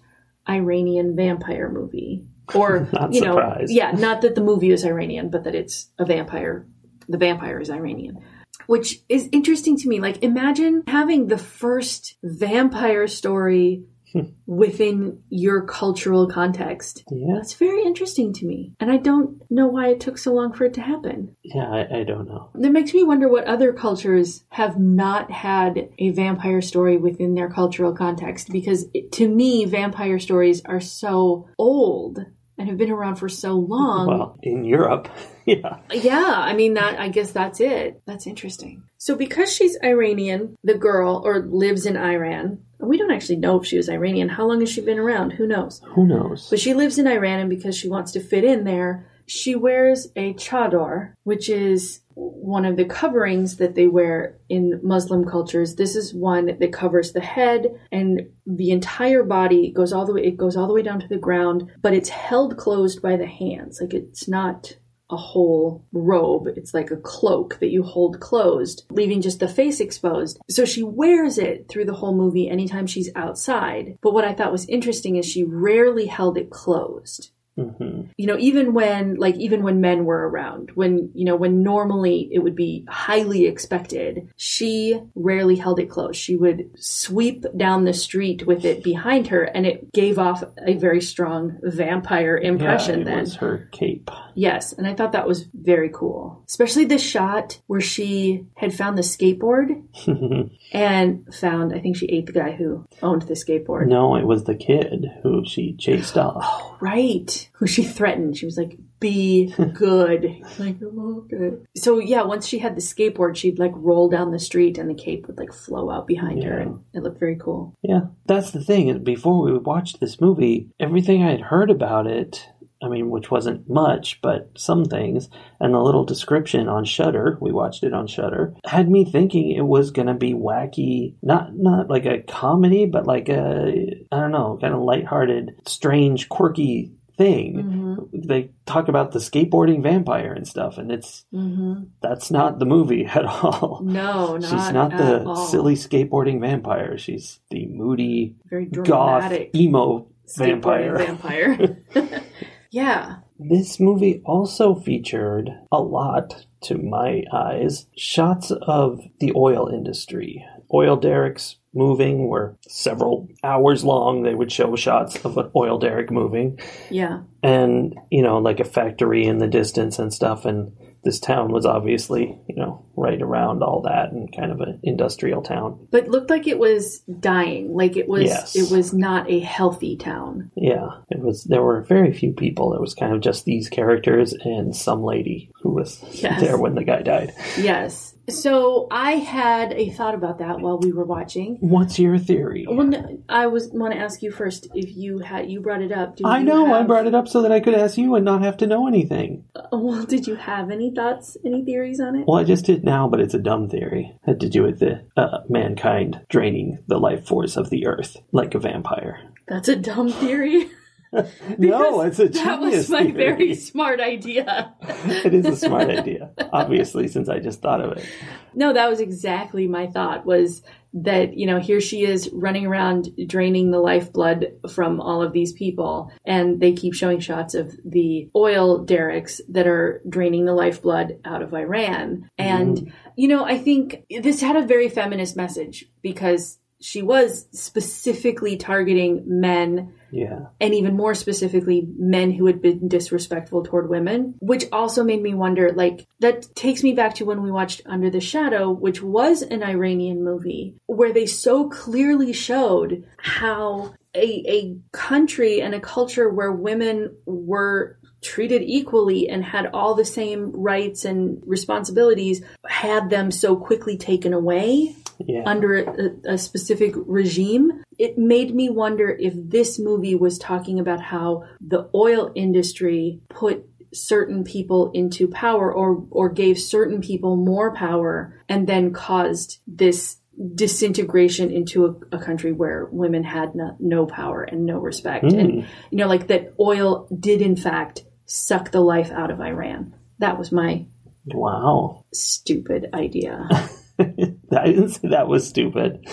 Iranian 0.48 1.16
vampire 1.16 1.70
movie. 1.70 2.26
Or, 2.54 2.88
you 3.10 3.20
know, 3.20 3.34
surprised. 3.36 3.72
yeah, 3.72 3.92
not 3.92 4.22
that 4.22 4.34
the 4.34 4.42
movie 4.42 4.70
is 4.70 4.84
Iranian, 4.84 5.30
but 5.30 5.44
that 5.44 5.54
it's 5.54 5.90
a 5.98 6.04
vampire. 6.04 6.66
The 7.08 7.18
vampire 7.18 7.60
is 7.60 7.70
Iranian. 7.70 8.22
Which 8.66 9.00
is 9.08 9.28
interesting 9.32 9.76
to 9.78 9.88
me. 9.88 10.00
Like, 10.00 10.22
imagine 10.22 10.82
having 10.86 11.26
the 11.26 11.38
first 11.38 12.16
vampire 12.22 13.06
story 13.06 13.84
hmm. 14.12 14.20
within 14.46 15.22
your 15.28 15.62
cultural 15.62 16.28
context. 16.28 17.04
Yeah, 17.10 17.34
That's 17.36 17.54
very 17.54 17.84
interesting 17.84 18.32
to 18.34 18.46
me. 18.46 18.72
And 18.80 18.90
I 18.90 18.96
don't 18.96 19.42
know 19.50 19.66
why 19.66 19.88
it 19.88 20.00
took 20.00 20.18
so 20.18 20.32
long 20.32 20.52
for 20.52 20.64
it 20.64 20.74
to 20.74 20.80
happen. 20.80 21.36
yeah, 21.42 21.68
I, 21.68 22.00
I 22.00 22.04
don't 22.04 22.28
know. 22.28 22.50
That 22.54 22.72
makes 22.72 22.94
me 22.94 23.04
wonder 23.04 23.28
what 23.28 23.44
other 23.44 23.72
cultures 23.72 24.44
have 24.50 24.78
not 24.78 25.30
had 25.30 25.90
a 25.98 26.10
vampire 26.10 26.62
story 26.62 26.96
within 26.96 27.34
their 27.34 27.50
cultural 27.50 27.94
context. 27.94 28.50
Because 28.50 28.86
it, 28.94 29.12
to 29.12 29.28
me, 29.28 29.64
vampire 29.64 30.18
stories 30.18 30.62
are 30.64 30.80
so 30.80 31.48
old 31.58 32.24
and 32.58 32.68
have 32.68 32.78
been 32.78 32.90
around 32.90 33.16
for 33.16 33.28
so 33.28 33.54
long. 33.54 34.06
Well, 34.06 34.38
in 34.42 34.64
Europe, 34.64 35.08
yeah, 35.46 35.78
Yeah, 35.92 36.34
I 36.36 36.54
mean 36.54 36.74
that 36.74 36.98
I 36.98 37.08
guess 37.08 37.32
that's 37.32 37.60
it. 37.60 38.00
That's 38.06 38.26
interesting. 38.26 38.82
So 38.98 39.14
because 39.14 39.52
she's 39.54 39.76
Iranian, 39.82 40.56
the 40.64 40.74
girl 40.74 41.22
or 41.24 41.40
lives 41.40 41.84
in 41.86 41.96
Iran, 41.96 42.58
we 42.78 42.96
don't 42.98 43.10
actually 43.10 43.36
know 43.36 43.60
if 43.60 43.66
she 43.66 43.76
was 43.76 43.88
Iranian. 43.88 44.28
How 44.28 44.46
long 44.46 44.60
has 44.60 44.70
she 44.70 44.80
been 44.80 44.98
around? 44.98 45.32
Who 45.32 45.46
knows? 45.46 45.80
who 45.94 46.06
knows? 46.06 46.48
But 46.48 46.60
she 46.60 46.74
lives 46.74 46.98
in 46.98 47.06
Iran 47.06 47.40
and 47.40 47.50
because 47.50 47.76
she 47.76 47.88
wants 47.88 48.12
to 48.12 48.20
fit 48.20 48.44
in 48.44 48.64
there, 48.64 49.06
she 49.26 49.54
wears 49.54 50.08
a 50.16 50.34
chador, 50.34 51.14
which 51.24 51.48
is 51.48 52.00
one 52.14 52.64
of 52.64 52.76
the 52.76 52.84
coverings 52.84 53.56
that 53.56 53.74
they 53.74 53.88
wear 53.88 54.38
in 54.48 54.80
Muslim 54.82 55.24
cultures. 55.24 55.74
This 55.74 55.96
is 55.96 56.14
one 56.14 56.58
that 56.58 56.72
covers 56.72 57.12
the 57.12 57.20
head 57.20 57.66
and 57.90 58.28
the 58.46 58.70
entire 58.70 59.22
body 59.22 59.72
goes 59.72 59.92
all 59.92 60.06
the 60.06 60.14
way 60.14 60.24
it 60.24 60.36
goes 60.36 60.56
all 60.56 60.66
the 60.66 60.74
way 60.74 60.82
down 60.82 61.00
to 61.00 61.08
the 61.08 61.16
ground, 61.16 61.70
but 61.82 61.94
it's 61.94 62.08
held 62.08 62.56
closed 62.56 63.02
by 63.02 63.16
the 63.16 63.26
hands. 63.26 63.80
Like 63.80 63.94
it's 63.94 64.28
not 64.28 64.76
a 65.10 65.16
whole 65.16 65.84
robe. 65.92 66.48
It's 66.56 66.72
like 66.72 66.90
a 66.90 66.96
cloak 66.96 67.58
that 67.60 67.70
you 67.70 67.82
hold 67.82 68.20
closed, 68.20 68.84
leaving 68.90 69.20
just 69.20 69.38
the 69.38 69.48
face 69.48 69.80
exposed. 69.80 70.38
So 70.48 70.64
she 70.64 70.82
wears 70.82 71.36
it 71.38 71.68
through 71.68 71.84
the 71.84 71.94
whole 71.94 72.14
movie 72.14 72.48
anytime 72.48 72.86
she's 72.86 73.10
outside. 73.14 73.98
But 74.02 74.14
what 74.14 74.24
I 74.24 74.32
thought 74.32 74.52
was 74.52 74.68
interesting 74.68 75.16
is 75.16 75.26
she 75.26 75.44
rarely 75.44 76.06
held 76.06 76.38
it 76.38 76.50
closed 76.50 77.30
hmm 77.56 78.02
you 78.16 78.26
know 78.26 78.36
even 78.38 78.74
when 78.74 79.14
like 79.14 79.36
even 79.36 79.62
when 79.62 79.80
men 79.80 80.04
were 80.04 80.28
around 80.28 80.70
when 80.74 81.10
you 81.14 81.24
know 81.24 81.36
when 81.36 81.62
normally 81.62 82.28
it 82.32 82.40
would 82.40 82.56
be 82.56 82.84
highly 82.88 83.46
expected 83.46 84.28
she 84.36 85.00
rarely 85.14 85.54
held 85.56 85.78
it 85.78 85.88
close. 85.88 86.16
she 86.16 86.34
would 86.34 86.68
sweep 86.76 87.44
down 87.56 87.84
the 87.84 87.92
street 87.92 88.44
with 88.46 88.64
it 88.64 88.82
behind 88.82 89.28
her 89.28 89.44
and 89.44 89.66
it 89.66 89.92
gave 89.92 90.18
off 90.18 90.42
a 90.66 90.74
very 90.74 91.00
strong 91.00 91.56
vampire 91.62 92.36
impression 92.36 93.00
yeah, 93.00 93.04
then 93.04 93.20
was 93.20 93.36
her 93.36 93.68
cape. 93.70 94.10
yes 94.34 94.72
and 94.72 94.86
i 94.86 94.94
thought 94.94 95.12
that 95.12 95.28
was 95.28 95.44
very 95.54 95.90
cool 95.90 96.42
especially 96.48 96.84
the 96.84 96.98
shot 96.98 97.60
where 97.68 97.80
she 97.80 98.44
had 98.56 98.74
found 98.74 98.98
the 98.98 99.02
skateboard 99.02 99.82
and 100.72 101.32
found 101.34 101.72
i 101.72 101.78
think 101.78 101.96
she 101.96 102.06
ate 102.06 102.26
the 102.26 102.32
guy 102.32 102.50
who 102.50 102.84
owned 103.02 103.22
the 103.22 103.34
skateboard 103.34 103.86
no, 103.86 104.16
it 104.16 104.26
was 104.26 104.44
the 104.44 104.54
kid 104.54 105.06
who 105.22 105.44
she 105.46 105.74
chased 105.74 106.16
off. 106.16 106.76
right 106.80 107.43
who 107.54 107.66
she 107.66 107.84
threatened. 107.84 108.36
She 108.36 108.46
was 108.46 108.56
like 108.56 108.76
be 109.00 109.52
good. 109.74 110.42
Like 110.58 110.76
oh, 110.82 111.24
good. 111.28 111.66
So 111.76 111.98
yeah 111.98 112.22
once 112.22 112.46
she 112.46 112.58
had 112.58 112.76
the 112.76 112.80
skateboard 112.80 113.36
she'd 113.36 113.58
like 113.58 113.72
roll 113.74 114.08
down 114.08 114.30
the 114.30 114.38
street 114.38 114.78
and 114.78 114.88
the 114.88 114.94
cape 114.94 115.26
would 115.26 115.36
like 115.36 115.52
flow 115.52 115.90
out 115.90 116.06
behind 116.06 116.44
her 116.44 116.58
and 116.58 116.80
it 116.92 117.02
looked 117.02 117.18
very 117.18 117.36
cool. 117.36 117.74
Yeah, 117.82 118.02
that's 118.26 118.52
the 118.52 118.62
thing. 118.62 119.02
Before 119.02 119.42
we 119.42 119.58
watched 119.58 120.00
this 120.00 120.20
movie, 120.20 120.68
everything 120.78 121.22
I 121.22 121.30
had 121.30 121.40
heard 121.40 121.70
about 121.70 122.06
it, 122.06 122.46
I 122.82 122.88
mean, 122.88 123.10
which 123.10 123.30
wasn't 123.30 123.68
much, 123.68 124.20
but 124.20 124.50
some 124.56 124.84
things, 124.84 125.28
and 125.58 125.72
the 125.72 125.80
little 125.80 126.04
description 126.04 126.68
on 126.68 126.84
Shudder, 126.84 127.38
we 127.40 127.50
watched 127.50 127.82
it 127.82 127.94
on 127.94 128.06
Shudder, 128.06 128.54
had 128.64 128.90
me 128.90 129.04
thinking 129.04 129.52
it 129.52 129.64
was 129.64 129.90
going 129.90 130.08
to 130.08 130.14
be 130.14 130.34
wacky, 130.34 131.14
not 131.22 131.56
not 131.56 131.88
like 131.88 132.04
a 132.04 132.22
comedy, 132.22 132.86
but 132.86 133.06
like 133.06 133.28
a 133.28 134.04
I 134.12 134.20
don't 134.20 134.32
know, 134.32 134.58
kind 134.60 134.74
of 134.74 134.82
lighthearted, 134.82 135.62
strange, 135.66 136.28
quirky 136.28 136.92
thing. 137.16 138.08
They 138.12 138.50
talk 138.66 138.88
about 138.88 139.12
the 139.12 139.18
skateboarding 139.18 139.82
vampire 139.82 140.32
and 140.32 140.46
stuff, 140.46 140.78
and 140.78 140.90
it's 140.90 141.24
mm-hmm. 141.32 141.84
that's 142.00 142.30
not 142.30 142.58
the 142.58 142.66
movie 142.66 143.04
at 143.14 143.24
all. 143.24 143.80
no 143.82 144.36
not 144.36 144.42
She's 144.42 144.72
not 144.72 144.90
the 144.96 145.24
all. 145.24 145.36
silly 145.46 145.74
skateboarding 145.74 146.40
vampire. 146.40 146.98
She's 146.98 147.40
the 147.50 147.66
moody, 147.66 148.36
very 148.46 148.66
goth, 148.66 149.32
emo 149.54 150.06
vampire. 150.36 150.96
vampire 150.96 151.78
yeah 152.70 153.16
This 153.38 153.78
movie 153.78 154.22
also 154.24 154.74
featured 154.74 155.50
a 155.70 155.80
lot, 155.80 156.46
to 156.62 156.78
my 156.78 157.24
eyes, 157.32 157.86
shots 157.96 158.50
of 158.50 159.00
the 159.20 159.32
oil 159.36 159.68
industry. 159.68 160.44
Oil 160.72 160.96
derricks 160.96 161.56
moving 161.74 162.28
were 162.28 162.56
several 162.68 163.28
hours 163.42 163.84
long. 163.84 164.22
They 164.22 164.34
would 164.34 164.52
show 164.52 164.76
shots 164.76 165.16
of 165.24 165.36
an 165.38 165.50
oil 165.56 165.78
derrick 165.78 166.10
moving. 166.10 166.58
yeah 166.90 167.20
And, 167.42 167.98
you 168.10 168.22
know, 168.22 168.38
like 168.38 168.60
a 168.60 168.64
factory 168.64 169.24
in 169.26 169.38
the 169.38 169.48
distance 169.48 169.98
and 169.98 170.12
stuff. 170.12 170.44
And 170.44 170.72
this 171.02 171.20
town 171.20 171.52
was 171.52 171.66
obviously, 171.66 172.38
you 172.48 172.56
know, 172.56 172.86
right 172.96 173.20
around 173.20 173.62
all 173.62 173.82
that 173.82 174.12
and 174.12 174.34
kind 174.34 174.50
of 174.50 174.60
an 174.60 174.80
industrial 174.82 175.42
town. 175.42 175.86
but 175.90 176.08
looked 176.08 176.30
like 176.30 176.46
it 176.46 176.58
was 176.58 177.00
dying 177.20 177.74
like 177.74 177.96
it 177.96 178.08
was 178.08 178.24
Yes. 178.24 178.56
it 178.56 178.74
was 178.74 178.94
not 178.94 179.28
a 179.30 179.40
healthy 179.40 179.96
town 179.96 180.50
Yeah, 180.56 180.88
it 181.10 181.18
was. 181.20 181.44
There 181.44 181.62
were 181.62 181.82
very 181.82 182.12
few 182.14 182.32
people. 182.32 182.72
It 182.74 182.80
was 182.80 182.94
kind 182.94 183.12
of 183.12 183.20
just 183.20 183.44
these 183.44 183.68
characters 183.68 184.32
and 184.32 184.74
some 184.74 185.02
lady 185.02 185.50
who 185.64 185.70
was 185.70 186.00
Yes. 186.22 186.40
there 186.40 186.56
when 186.58 186.76
the 186.76 186.84
guy 186.84 187.02
died. 187.02 187.32
yes 187.58 188.14
so 188.28 188.86
i 188.90 189.12
had 189.12 189.72
a 189.74 189.90
thought 189.90 190.14
about 190.14 190.38
that 190.38 190.60
while 190.60 190.78
we 190.78 190.92
were 190.92 191.04
watching 191.04 191.56
What's 191.60 191.98
your 191.98 192.16
theory? 192.18 192.66
Well, 192.68 192.86
no, 192.86 193.18
I 193.28 193.46
was 193.48 193.68
want 193.72 193.92
to 193.94 193.98
ask 193.98 194.22
you 194.22 194.30
first 194.30 194.68
if 194.74 194.96
you 194.96 195.18
had 195.18 195.50
you 195.50 195.60
brought 195.60 195.82
it 195.82 195.92
up. 195.92 196.16
Do 196.16 196.24
I 196.26 196.42
know. 196.42 196.72
I 196.72 196.82
brought 196.84 197.06
it 197.06 197.14
up 197.14 197.26
so 197.28 197.42
that 197.42 197.52
I 197.52 197.60
could 197.60 197.74
ask 197.74 197.98
you 197.98 198.14
and 198.14 198.24
not 198.24 198.42
have 198.42 198.56
to 198.58 198.66
know 198.66 198.86
anything. 198.86 199.44
Well, 199.72 200.04
did 200.04 200.26
you 200.26 200.36
have 200.36 200.70
any 200.70 200.90
thoughts, 200.94 201.36
any 201.44 201.64
theories 201.64 202.00
on 202.00 202.16
it? 202.16 202.24
Well, 202.26 202.38
I 202.40 202.44
just 202.44 202.64
did 202.66 202.84
now, 202.84 203.08
but 203.08 203.20
it's 203.20 203.34
a 203.34 203.38
dumb 203.38 203.68
theory. 203.68 204.12
It 204.22 204.26
had 204.30 204.40
to 204.40 204.48
do 204.48 204.62
with 204.62 204.78
the 204.80 205.04
uh, 205.16 205.38
mankind 205.48 206.20
draining 206.28 206.78
the 206.86 206.98
life 206.98 207.26
force 207.26 207.56
of 207.56 207.70
the 207.70 207.86
earth 207.86 208.16
like 208.32 208.54
a 208.54 208.58
vampire. 208.58 209.20
That's 209.48 209.68
a 209.68 209.76
dumb 209.76 210.10
theory. 210.10 210.70
no, 211.58 212.00
it's 212.02 212.18
a 212.18 212.28
that 212.28 212.60
was 212.60 212.88
my 212.90 213.02
theory. 213.02 213.12
very 213.12 213.54
smart 213.54 214.00
idea. 214.00 214.74
it 214.82 215.34
is 215.34 215.46
a 215.46 215.56
smart 215.56 215.88
idea, 215.90 216.30
obviously, 216.52 217.08
since 217.08 217.28
I 217.28 217.38
just 217.38 217.60
thought 217.60 217.80
of 217.80 217.96
it. 217.96 218.06
No, 218.54 218.72
that 218.72 218.88
was 218.88 219.00
exactly 219.00 219.68
my 219.68 219.86
thought. 219.86 220.26
Was 220.26 220.62
that 220.94 221.36
you 221.36 221.46
know 221.46 221.58
here 221.58 221.80
she 221.80 222.04
is 222.04 222.30
running 222.32 222.66
around 222.66 223.08
draining 223.26 223.70
the 223.70 223.80
lifeblood 223.80 224.46
from 224.70 225.00
all 225.00 225.22
of 225.22 225.32
these 225.32 225.52
people, 225.52 226.10
and 226.24 226.60
they 226.60 226.72
keep 226.72 226.94
showing 226.94 227.20
shots 227.20 227.54
of 227.54 227.74
the 227.84 228.30
oil 228.34 228.84
derricks 228.84 229.40
that 229.48 229.66
are 229.66 230.02
draining 230.08 230.44
the 230.46 230.54
lifeblood 230.54 231.20
out 231.24 231.42
of 231.42 231.54
Iran. 231.54 232.28
And 232.38 232.78
mm-hmm. 232.78 233.10
you 233.16 233.28
know, 233.28 233.44
I 233.44 233.58
think 233.58 234.04
this 234.08 234.40
had 234.40 234.56
a 234.56 234.66
very 234.66 234.88
feminist 234.88 235.36
message 235.36 235.86
because 236.02 236.58
she 236.84 237.00
was 237.00 237.46
specifically 237.52 238.58
targeting 238.58 239.22
men 239.26 239.94
Yeah. 240.12 240.48
and 240.60 240.74
even 240.74 240.94
more 240.94 241.14
specifically 241.14 241.88
men 241.96 242.30
who 242.30 242.44
had 242.44 242.60
been 242.60 242.88
disrespectful 242.88 243.64
toward 243.64 243.88
women 243.88 244.34
which 244.40 244.66
also 244.70 245.02
made 245.02 245.22
me 245.22 245.32
wonder 245.34 245.72
like 245.72 246.06
that 246.20 246.54
takes 246.54 246.82
me 246.82 246.92
back 246.92 247.14
to 247.14 247.24
when 247.24 247.42
we 247.42 247.50
watched 247.50 247.80
under 247.86 248.10
the 248.10 248.20
shadow 248.20 248.70
which 248.70 249.02
was 249.02 249.40
an 249.40 249.62
iranian 249.62 250.22
movie 250.22 250.74
where 250.86 251.12
they 251.12 251.24
so 251.26 251.68
clearly 251.70 252.32
showed 252.34 253.04
how 253.16 253.94
a, 254.14 254.28
a 254.46 254.76
country 254.92 255.60
and 255.62 255.74
a 255.74 255.80
culture 255.80 256.28
where 256.28 256.52
women 256.52 257.16
were 257.24 257.98
treated 258.22 258.62
equally 258.62 259.28
and 259.28 259.44
had 259.44 259.70
all 259.74 259.94
the 259.94 260.04
same 260.04 260.52
rights 260.52 261.04
and 261.04 261.42
responsibilities 261.46 262.42
had 262.66 263.10
them 263.10 263.30
so 263.30 263.56
quickly 263.56 263.96
taken 263.96 264.32
away 264.32 264.94
Yeah. 265.18 265.42
under 265.46 265.76
a, 265.76 266.32
a 266.34 266.38
specific 266.38 266.94
regime. 266.96 267.82
It 267.98 268.18
made 268.18 268.54
me 268.54 268.70
wonder 268.70 269.10
if 269.10 269.34
this 269.36 269.78
movie 269.78 270.14
was 270.14 270.38
talking 270.38 270.80
about 270.80 271.00
how 271.00 271.44
the 271.60 271.88
oil 271.94 272.32
industry 272.34 273.20
put 273.28 273.66
certain 273.94 274.44
people 274.44 274.90
into 274.92 275.28
power 275.28 275.72
or 275.72 276.06
or 276.10 276.28
gave 276.28 276.58
certain 276.58 277.00
people 277.00 277.36
more 277.36 277.74
power 277.74 278.40
and 278.48 278.66
then 278.66 278.92
caused 278.92 279.60
this 279.66 280.18
disintegration 280.54 281.50
into 281.50 281.86
a, 281.86 282.16
a 282.16 282.18
country 282.18 282.50
where 282.50 282.88
women 282.90 283.22
had 283.22 283.54
no, 283.54 283.76
no 283.78 284.04
power 284.04 284.42
and 284.42 284.66
no 284.66 284.78
respect 284.78 285.24
and 285.24 285.52
hmm. 285.52 285.68
you 285.90 285.98
know 285.98 286.08
like 286.08 286.26
that 286.26 286.52
oil 286.58 287.06
did 287.18 287.40
in 287.40 287.56
fact 287.56 288.04
suck 288.26 288.72
the 288.72 288.80
life 288.80 289.12
out 289.12 289.30
of 289.30 289.40
Iran 289.40 289.94
that 290.18 290.38
was 290.38 290.50
my 290.50 290.86
wow. 291.26 292.04
stupid 292.12 292.90
idea 292.92 293.48
I 294.00 294.66
didn't 294.66 294.88
say 294.90 295.08
that 295.08 295.28
was 295.28 295.46
stupid. 295.46 296.06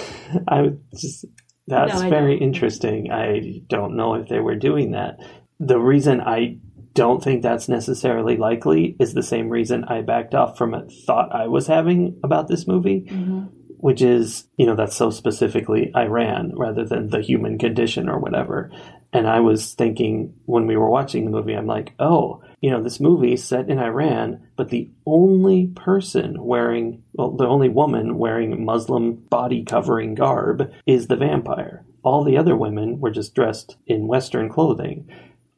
I 0.48 0.62
was 0.62 0.74
just 0.96 1.26
that's 1.68 2.02
No, 2.02 2.10
very 2.10 2.36
know. 2.40 2.46
interesting. 2.46 3.12
I 3.12 3.62
don't 3.68 3.96
know 3.96 4.16
if 4.16 4.28
they 4.28 4.40
were 4.40 4.56
doing 4.56 4.92
that. 4.92 5.18
The 5.60 5.80
reason 5.80 6.22
I 6.22 6.58
don't 6.94 7.24
think 7.24 7.42
that's 7.42 7.70
necessarily 7.70 8.38
likely 8.38 8.96
is 9.00 9.14
the 9.14 9.24
same 9.24 9.50
reason 9.50 9.86
I 9.86 10.02
backed 10.02 10.36
off 10.36 10.58
from 10.58 10.74
a 10.74 10.86
thought 11.06 11.34
I 11.34 11.48
was 11.48 11.68
having 11.68 12.20
about 12.24 12.48
this 12.48 12.68
movie, 12.68 13.08
mm-hmm. 13.10 13.44
which 13.78 14.02
is, 14.02 14.48
you 14.58 14.66
know, 14.66 14.76
that's 14.76 14.96
so 14.96 15.10
specifically 15.10 15.92
Iran 15.96 16.52
rather 16.58 16.86
than 16.86 17.10
the 17.10 17.22
human 17.22 17.58
condition 17.58 18.10
or 18.10 18.20
whatever. 18.20 18.72
And 19.14 19.28
I 19.28 19.42
was 19.42 19.74
thinking 19.74 20.34
when 20.46 20.68
we 20.68 20.78
were 20.78 20.90
watching 20.90 21.26
the 21.26 21.32
movie, 21.32 21.54
I'm 21.54 21.66
like, 21.68 21.94
oh, 22.00 22.42
you 22.62 22.70
know, 22.72 22.82
this 22.82 23.00
movie 23.00 23.36
set 23.36 23.70
in 23.70 23.80
Iran, 23.80 24.48
but 24.56 24.70
the 24.70 24.90
only 25.06 25.68
person 25.68 26.42
wearing, 26.44 27.04
well, 27.14 27.32
the 27.32 27.48
only 27.48 27.70
woman 27.70 28.18
wearing 28.18 28.64
Muslim 28.64 29.16
body 29.16 29.64
covering 29.64 30.16
garb 30.16 30.72
is 30.86 31.08
the 31.08 31.18
vampire. 31.18 31.84
All 32.04 32.24
the 32.24 32.38
other 32.38 32.56
women 32.56 33.00
were 33.00 33.12
just 33.12 33.36
dressed 33.36 33.76
in 33.86 34.08
Western 34.08 34.48
clothing 34.50 35.10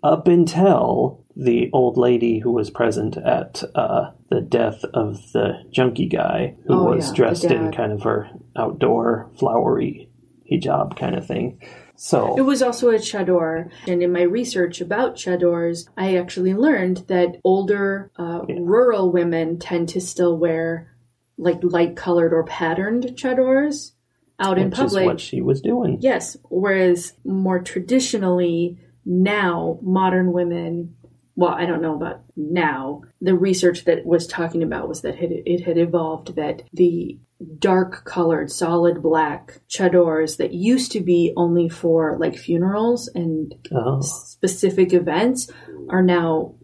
up 0.02 0.28
until 0.28 1.24
the 1.36 1.70
old 1.74 1.98
lady 1.98 2.40
who 2.40 2.52
was 2.52 2.70
present 2.70 3.18
at 3.18 3.64
uh, 3.76 4.12
the 4.30 4.42
death 4.42 4.84
of 4.94 5.32
the 5.32 5.64
junkie 5.72 6.08
guy 6.08 6.56
who 6.68 6.74
Oh, 6.74 6.96
was 6.96 7.10
yeah, 7.10 7.16
dressed 7.16 7.46
in 7.46 7.72
kind 7.72 7.92
of 7.92 8.04
her 8.04 8.30
outdoor 8.58 9.30
flowery 9.40 10.10
hijab 10.52 10.98
kind 10.98 11.16
of 11.16 11.26
thing. 11.26 11.60
So 11.96 12.36
It 12.38 12.42
was 12.42 12.62
also 12.62 12.90
a 12.90 13.00
chador, 13.00 13.70
and 13.88 14.02
in 14.02 14.12
my 14.12 14.24
research 14.24 14.82
about 14.82 15.16
chadors, 15.16 15.88
I 15.96 16.18
actually 16.18 16.54
learned 16.54 17.06
that 17.08 17.40
older 17.44 18.12
uh, 18.18 18.42
rural 18.48 19.12
women 19.12 19.60
tend 19.60 19.90
to 19.90 20.02
still 20.02 20.38
wear 20.38 20.92
like 21.38 21.60
light 21.64 21.96
colored 21.96 22.34
or 22.34 22.44
patterned 22.44 23.14
chadors 23.16 23.92
out 24.40 24.58
in 24.58 24.70
which 24.70 24.80
is 24.80 24.80
public. 24.80 25.06
what 25.06 25.20
she 25.20 25.42
was 25.42 25.62
doing. 25.62 25.98
Yes, 26.02 26.36
whereas 26.50 27.14
more 27.24 27.60
traditionally 27.60 28.80
now, 29.06 29.80
modern 29.82 30.32
women, 30.32 30.96
well, 31.36 31.52
I 31.52 31.66
don't 31.66 31.82
know 31.82 31.96
about 31.96 32.22
now, 32.36 33.02
the 33.22 33.36
research 33.36 33.86
that 33.86 34.06
was 34.06 34.28
talking 34.28 34.64
about 34.64 34.88
was 34.88 35.02
that 35.02 35.16
it, 35.22 35.44
it 35.46 35.64
had 35.66 35.78
evolved 35.78 36.36
that 36.36 36.64
the 36.74 37.20
dark 37.60 38.06
colored, 38.06 38.50
solid 38.52 39.02
black 39.02 39.60
chadors 39.70 40.38
that 40.38 40.54
used 40.54 40.92
to 40.94 41.02
be 41.02 41.34
only 41.36 41.68
for 41.68 42.18
like 42.20 42.38
funerals 42.38 43.10
and 43.14 43.54
Oh, 43.72 44.00
specific 44.02 44.94
events 44.94 45.50
are 45.90 46.04
now 46.04 46.56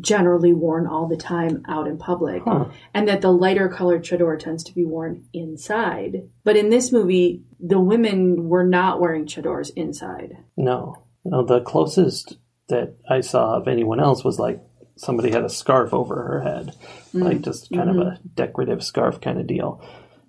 generally 0.00 0.52
worn 0.52 0.86
all 0.86 1.08
the 1.08 1.16
time 1.16 1.62
out 1.66 1.86
in 1.88 1.96
public 1.98 2.42
Huh. 2.44 2.66
and 2.92 3.08
that 3.08 3.22
the 3.22 3.32
lighter 3.32 3.68
colored 3.68 4.04
chador 4.04 4.38
tends 4.38 4.62
to 4.64 4.74
be 4.74 4.84
worn 4.84 5.24
inside 5.32 6.28
but 6.44 6.56
in 6.56 6.68
this 6.68 6.92
movie 6.92 7.42
the 7.58 7.80
women 7.80 8.48
were 8.48 8.66
not 8.66 9.00
wearing 9.00 9.26
chadors 9.26 9.70
inside 9.74 10.36
no. 10.56 11.02
No, 11.24 11.44
the 11.44 11.60
closest 11.62 12.36
that 12.68 12.94
I 13.08 13.20
saw 13.20 13.56
of 13.56 13.68
anyone 13.68 14.00
else 14.00 14.24
was 14.24 14.38
like 14.38 14.60
somebody 14.96 15.30
had 15.30 15.44
a 15.44 15.48
scarf 15.50 15.94
over 15.94 16.14
her 16.16 16.40
head, 16.42 16.74
Mm. 17.14 17.22
like 17.24 17.40
just 17.42 17.70
kind 17.72 17.88
Mm-hmm. 17.88 18.00
of 18.00 18.06
a 18.08 18.18
decorative 18.34 18.82
scarf 18.84 19.20
kind 19.20 19.38
of 19.40 19.46
deal. 19.46 19.82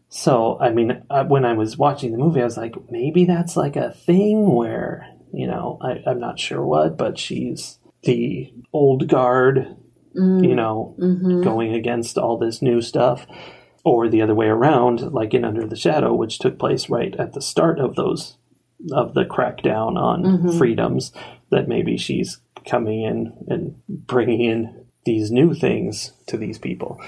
So, 0.10 0.58
I 0.60 0.72
mean, 0.72 1.04
I, 1.10 1.22
when 1.24 1.46
I 1.46 1.54
was 1.54 1.78
watching 1.78 2.12
the 2.12 2.18
movie, 2.18 2.42
I 2.42 2.46
was 2.46 2.58
like, 2.58 2.76
maybe 2.90 3.26
that's 3.26 3.56
like 3.58 3.76
a 3.76 3.92
thing 3.92 4.50
where, 4.56 5.08
you 5.34 5.46
know, 5.48 5.78
I, 5.82 6.02
I'm 6.10 6.20
not 6.20 6.40
sure 6.40 6.64
what, 6.66 6.98
but 6.98 7.18
she's 7.20 7.78
the 8.04 8.52
old 8.74 9.08
guard, 9.08 9.76
Mm. 10.16 10.48
you 10.48 10.56
know, 10.56 10.96
Mm-hmm. 11.00 11.42
going 11.44 11.74
against 11.76 12.18
all 12.18 12.38
this 12.38 12.62
new 12.64 12.82
stuff. 12.82 13.28
Or 13.86 14.10
the 14.10 14.22
other 14.24 14.36
way 14.36 14.48
around, 14.48 15.14
like 15.14 15.34
in 15.34 15.46
Under 15.46 15.66
the 15.68 15.76
Shadow, 15.76 16.14
which 16.14 16.40
took 16.40 16.58
place 16.60 16.90
right 16.90 17.16
at 17.18 17.34
the 17.34 17.42
start 17.42 17.80
of 17.80 17.96
those 17.96 18.36
of 18.92 19.14
the 19.14 19.24
crackdown 19.26 19.98
on 19.98 20.24
Mm-hmm. 20.24 20.58
freedoms, 20.58 21.12
that 21.52 21.68
maybe 21.68 21.98
she's 21.98 22.40
coming 22.68 23.02
in 23.04 23.34
and 23.48 23.82
bringing 23.88 24.42
in 24.42 24.86
these 25.06 25.32
new 25.32 25.54
things 25.54 26.12
to 26.28 26.38
these 26.38 26.58
people. 26.58 27.02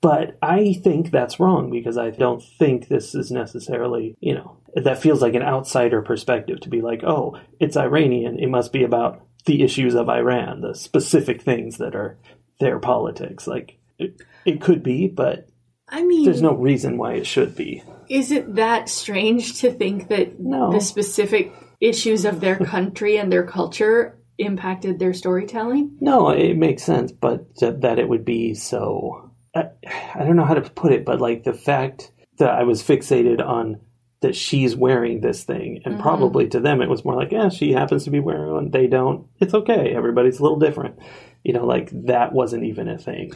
But 0.00 0.38
I 0.40 0.74
think 0.82 1.10
that's 1.10 1.38
wrong 1.40 1.70
because 1.70 1.98
I 1.98 2.10
don't 2.10 2.42
think 2.58 2.88
this 2.88 3.14
is 3.14 3.30
necessarily, 3.30 4.16
you 4.20 4.34
know, 4.34 4.56
that 4.74 5.02
feels 5.02 5.20
like 5.20 5.34
an 5.34 5.42
outsider 5.42 6.00
perspective 6.00 6.60
to 6.60 6.68
be 6.70 6.80
like, 6.80 7.02
oh, 7.04 7.38
it's 7.58 7.76
Iranian. 7.76 8.38
It 8.38 8.48
must 8.48 8.72
be 8.72 8.82
about 8.84 9.20
the 9.46 9.62
issues 9.62 9.94
of 9.94 10.08
Iran, 10.08 10.60
the 10.62 10.74
specific 10.74 11.42
things 11.42 11.78
that 11.78 11.94
are 11.94 12.18
their 12.60 12.78
politics. 12.78 13.46
Like, 13.46 13.78
it, 13.98 14.20
it 14.46 14.60
could 14.60 14.82
be, 14.82 15.06
but 15.08 15.46
i 15.92 16.04
mean 16.04 16.24
there's 16.24 16.40
no 16.40 16.54
reason 16.54 16.96
why 16.96 17.14
it 17.14 17.26
should 17.26 17.56
be. 17.56 17.82
is 18.08 18.30
it 18.30 18.54
that 18.54 18.88
strange 18.88 19.60
to 19.60 19.72
think 19.72 20.06
that 20.08 20.38
No. 20.38 20.70
the 20.72 20.80
specific 20.80 21.52
issues 21.80 22.24
of 22.24 22.40
their 22.40 22.56
country 22.56 23.16
and 23.16 23.32
their 23.32 23.46
culture 23.46 24.18
impacted 24.38 24.98
their 24.98 25.12
storytelling 25.12 25.96
No, 26.00 26.30
it 26.30 26.56
makes 26.56 26.82
sense, 26.82 27.12
but 27.12 27.54
that, 27.56 27.82
that 27.82 27.98
it 27.98 28.08
would 28.08 28.24
be 28.24 28.54
so. 28.54 29.30
I, 29.54 29.70
I 30.14 30.24
don't 30.24 30.36
know 30.36 30.44
how 30.44 30.54
to 30.54 30.62
put 30.62 30.92
it, 30.92 31.04
but 31.04 31.20
like 31.20 31.44
the 31.44 31.52
fact 31.52 32.12
that 32.38 32.50
I 32.50 32.62
was 32.62 32.82
fixated 32.82 33.44
on 33.44 33.80
that 34.20 34.36
she's 34.36 34.76
wearing 34.76 35.20
this 35.20 35.44
thing, 35.44 35.82
and 35.84 35.94
mm-hmm. 35.94 36.02
probably 36.02 36.48
to 36.48 36.60
them 36.60 36.82
it 36.82 36.88
was 36.88 37.04
more 37.04 37.16
like, 37.16 37.32
yeah, 37.32 37.48
she 37.48 37.72
happens 37.72 38.04
to 38.04 38.10
be 38.10 38.20
wearing 38.20 38.52
one. 38.52 38.70
They 38.70 38.86
don't. 38.86 39.26
It's 39.40 39.54
okay. 39.54 39.94
Everybody's 39.94 40.38
a 40.38 40.42
little 40.42 40.58
different. 40.58 40.98
You 41.42 41.54
know, 41.54 41.64
like 41.64 41.90
that 42.06 42.32
wasn't 42.32 42.64
even 42.64 42.88
a 42.88 42.98
thing. 42.98 43.32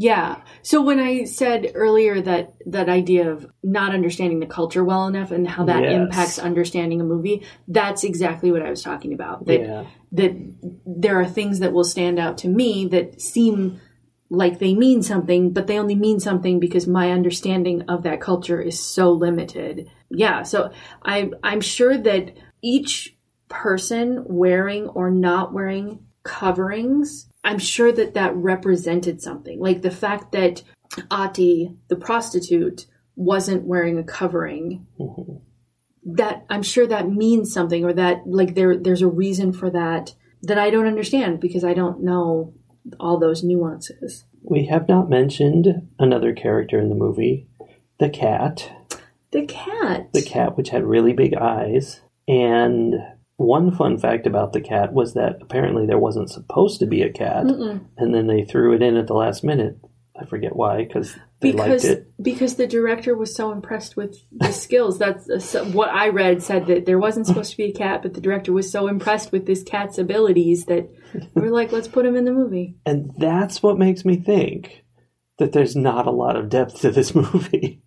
Yeah. 0.00 0.42
So 0.62 0.80
when 0.80 1.00
I 1.00 1.24
said 1.24 1.72
earlier 1.74 2.20
that 2.20 2.54
that 2.66 2.88
idea 2.88 3.32
of 3.32 3.50
not 3.64 3.92
understanding 3.92 4.38
the 4.38 4.46
culture 4.46 4.84
well 4.84 5.08
enough 5.08 5.32
and 5.32 5.46
how 5.48 5.64
that 5.64 5.82
Yes. 5.82 5.92
impacts 5.92 6.38
understanding 6.38 7.00
a 7.00 7.04
movie, 7.04 7.42
that's 7.66 8.04
exactly 8.04 8.52
what 8.52 8.62
I 8.62 8.70
was 8.70 8.80
talking 8.80 9.12
about. 9.12 9.46
That 9.46 9.60
Yeah. 9.60 9.84
that 10.12 10.36
there 10.86 11.20
are 11.20 11.26
things 11.26 11.58
that 11.58 11.72
will 11.72 11.82
stand 11.82 12.20
out 12.20 12.38
to 12.38 12.48
me 12.48 12.86
that 12.86 13.20
seem 13.20 13.80
like 14.30 14.60
they 14.60 14.72
mean 14.72 15.02
something, 15.02 15.50
but 15.50 15.66
they 15.66 15.80
only 15.80 15.96
mean 15.96 16.20
something 16.20 16.60
because 16.60 16.86
my 16.86 17.10
understanding 17.10 17.82
of 17.88 18.04
that 18.04 18.20
culture 18.20 18.60
is 18.60 18.78
so 18.78 19.10
limited. 19.10 19.88
Yeah, 20.10 20.44
so 20.44 20.70
I 21.04 21.32
I'm 21.42 21.60
sure 21.60 21.98
that 21.98 22.34
each 22.62 23.16
person 23.48 24.24
wearing 24.28 24.86
or 24.86 25.10
not 25.10 25.52
wearing 25.52 25.98
coverings, 26.22 27.27
I'm 27.44 27.58
sure 27.58 27.92
that 27.92 28.14
that 28.14 28.34
represented 28.34 29.22
something. 29.22 29.60
Like 29.60 29.82
the 29.82 29.90
fact 29.90 30.32
that 30.32 30.62
Ati, 31.10 31.72
the 31.88 31.96
prostitute, 31.96 32.86
wasn't 33.16 33.64
wearing 33.64 33.98
a 33.98 34.04
covering 34.04 34.86
that 36.04 36.46
I'm 36.48 36.62
sure 36.62 36.86
that 36.86 37.10
means 37.10 37.52
something 37.52 37.84
or 37.84 37.92
that 37.92 38.22
like 38.26 38.54
there 38.54 38.76
there's 38.76 39.02
a 39.02 39.08
reason 39.08 39.52
for 39.52 39.70
that 39.70 40.14
that 40.42 40.58
I 40.58 40.70
don't 40.70 40.86
understand 40.86 41.40
because 41.40 41.64
I 41.64 41.74
don't 41.74 42.02
know 42.02 42.54
all 42.98 43.18
those 43.18 43.42
nuances. 43.42 44.24
We 44.42 44.66
have 44.66 44.88
not 44.88 45.10
mentioned 45.10 45.88
another 45.98 46.32
character 46.32 46.80
in 46.80 46.88
the 46.88 46.94
movie, 46.94 47.48
the 47.98 48.08
cat. 48.08 48.72
The 49.30 49.44
cat. 49.44 50.10
the 50.14 50.22
cat 50.22 50.56
which 50.56 50.70
had 50.70 50.84
really 50.84 51.12
big 51.12 51.34
eyes 51.34 52.00
and 52.26 52.94
one 53.38 53.70
fun 53.74 53.96
fact 53.98 54.26
about 54.26 54.52
the 54.52 54.60
cat 54.60 54.92
was 54.92 55.14
that 55.14 55.38
apparently 55.40 55.86
there 55.86 55.98
wasn't 55.98 56.28
supposed 56.28 56.80
to 56.80 56.86
be 56.86 57.02
a 57.02 57.10
cat 57.12 57.46
and 57.46 58.14
then 58.14 58.26
they 58.26 58.44
threw 58.44 58.74
it 58.74 58.82
in 58.82 58.96
at 58.96 59.06
the 59.06 59.14
last 59.14 59.42
minute 59.44 59.78
i 60.20 60.24
forget 60.26 60.54
why 60.56 60.78
because 60.84 61.14
they 61.40 61.52
because 61.52 61.84
liked 61.84 61.84
it. 61.84 62.12
because 62.20 62.56
the 62.56 62.66
director 62.66 63.16
was 63.16 63.32
so 63.32 63.52
impressed 63.52 63.96
with 63.96 64.16
the 64.32 64.50
skills. 64.50 64.98
That's 64.98 65.30
uh, 65.30 65.38
so- 65.38 65.64
what 65.66 65.88
I 65.88 66.08
read 66.08 66.42
said 66.42 66.66
that 66.66 66.84
there 66.84 66.98
wasn't 66.98 67.28
supposed 67.28 67.52
to 67.52 67.56
be 67.56 67.66
a 67.66 67.72
cat, 67.72 68.02
but 68.02 68.14
the 68.14 68.20
director 68.20 68.52
was 68.52 68.68
so 68.72 68.88
impressed 68.88 69.30
with 69.30 69.46
this 69.46 69.62
cat's 69.62 69.98
abilities 69.98 70.64
that 70.64 70.90
we're 71.34 71.52
like, 71.52 71.70
let's 71.70 71.86
put 71.86 72.04
him 72.04 72.16
in 72.16 72.24
the 72.24 72.32
movie. 72.32 72.74
And 72.84 73.12
that's 73.18 73.62
what 73.62 73.78
makes 73.78 74.04
me 74.04 74.16
think 74.16 74.82
that 75.38 75.52
there's 75.52 75.76
not 75.76 76.08
a 76.08 76.10
lot 76.10 76.34
of 76.34 76.48
depth 76.48 76.80
to 76.80 76.90
this 76.90 77.14
movie. 77.14 77.82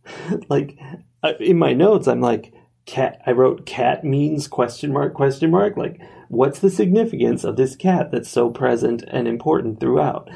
like 0.47 0.77
I- 1.21 1.35
in 1.41 1.57
my 1.59 1.73
notes, 1.73 2.07
I'm 2.07 2.21
like, 2.21 2.53
cat. 2.91 3.21
I 3.25 3.31
wrote 3.31 3.65
cat 3.65 4.03
means 4.03 4.47
question 4.47 4.91
mark 4.93 5.13
question 5.13 5.49
mark. 5.49 5.77
Like, 5.77 5.99
what's 6.27 6.59
the 6.59 6.69
significance 6.69 7.43
of 7.43 7.55
this 7.55 7.75
cat 7.75 8.11
that's 8.11 8.29
so 8.29 8.49
present 8.49 9.03
and 9.07 9.27
important 9.27 9.79
throughout? 9.79 10.29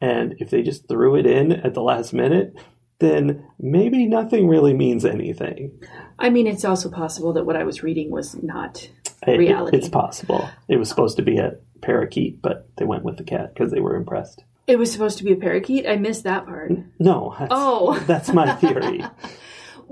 And 0.00 0.34
if 0.38 0.50
they 0.50 0.62
just 0.62 0.88
threw 0.88 1.16
it 1.16 1.26
in 1.26 1.52
at 1.52 1.74
the 1.74 1.82
last 1.82 2.12
minute, 2.12 2.54
then 2.98 3.44
maybe 3.58 4.06
nothing 4.06 4.46
really 4.48 4.74
means 4.74 5.04
anything. 5.04 5.72
I 6.18 6.28
mean, 6.30 6.46
it's 6.46 6.64
also 6.64 6.90
possible 6.90 7.32
that 7.32 7.46
what 7.46 7.56
I 7.56 7.64
was 7.64 7.82
reading 7.82 8.10
was 8.10 8.40
not 8.42 8.88
It- 9.26 9.38
reality. 9.38 9.76
it's 9.76 9.88
possible. 9.88 10.48
It 10.68 10.76
was 10.76 10.88
supposed 10.88 11.16
to 11.16 11.22
be 11.22 11.38
a 11.38 11.56
parakeet, 11.80 12.40
but 12.42 12.68
they 12.76 12.84
went 12.84 13.04
with 13.04 13.16
the 13.16 13.24
cat 13.24 13.54
because 13.54 13.72
they 13.72 13.80
were 13.80 13.96
impressed. 13.96 14.44
It 14.68 14.78
was 14.78 14.92
supposed 14.92 15.18
to 15.18 15.24
be 15.24 15.32
a 15.32 15.36
parakeet. 15.36 15.86
I 15.88 15.96
missed 15.96 16.22
that 16.24 16.46
part. 16.46 16.70
No, 17.00 17.34
that's, 17.38 17.52
Oh. 17.52 17.98
that's 18.06 18.32
my 18.32 18.52
theory. 18.54 19.04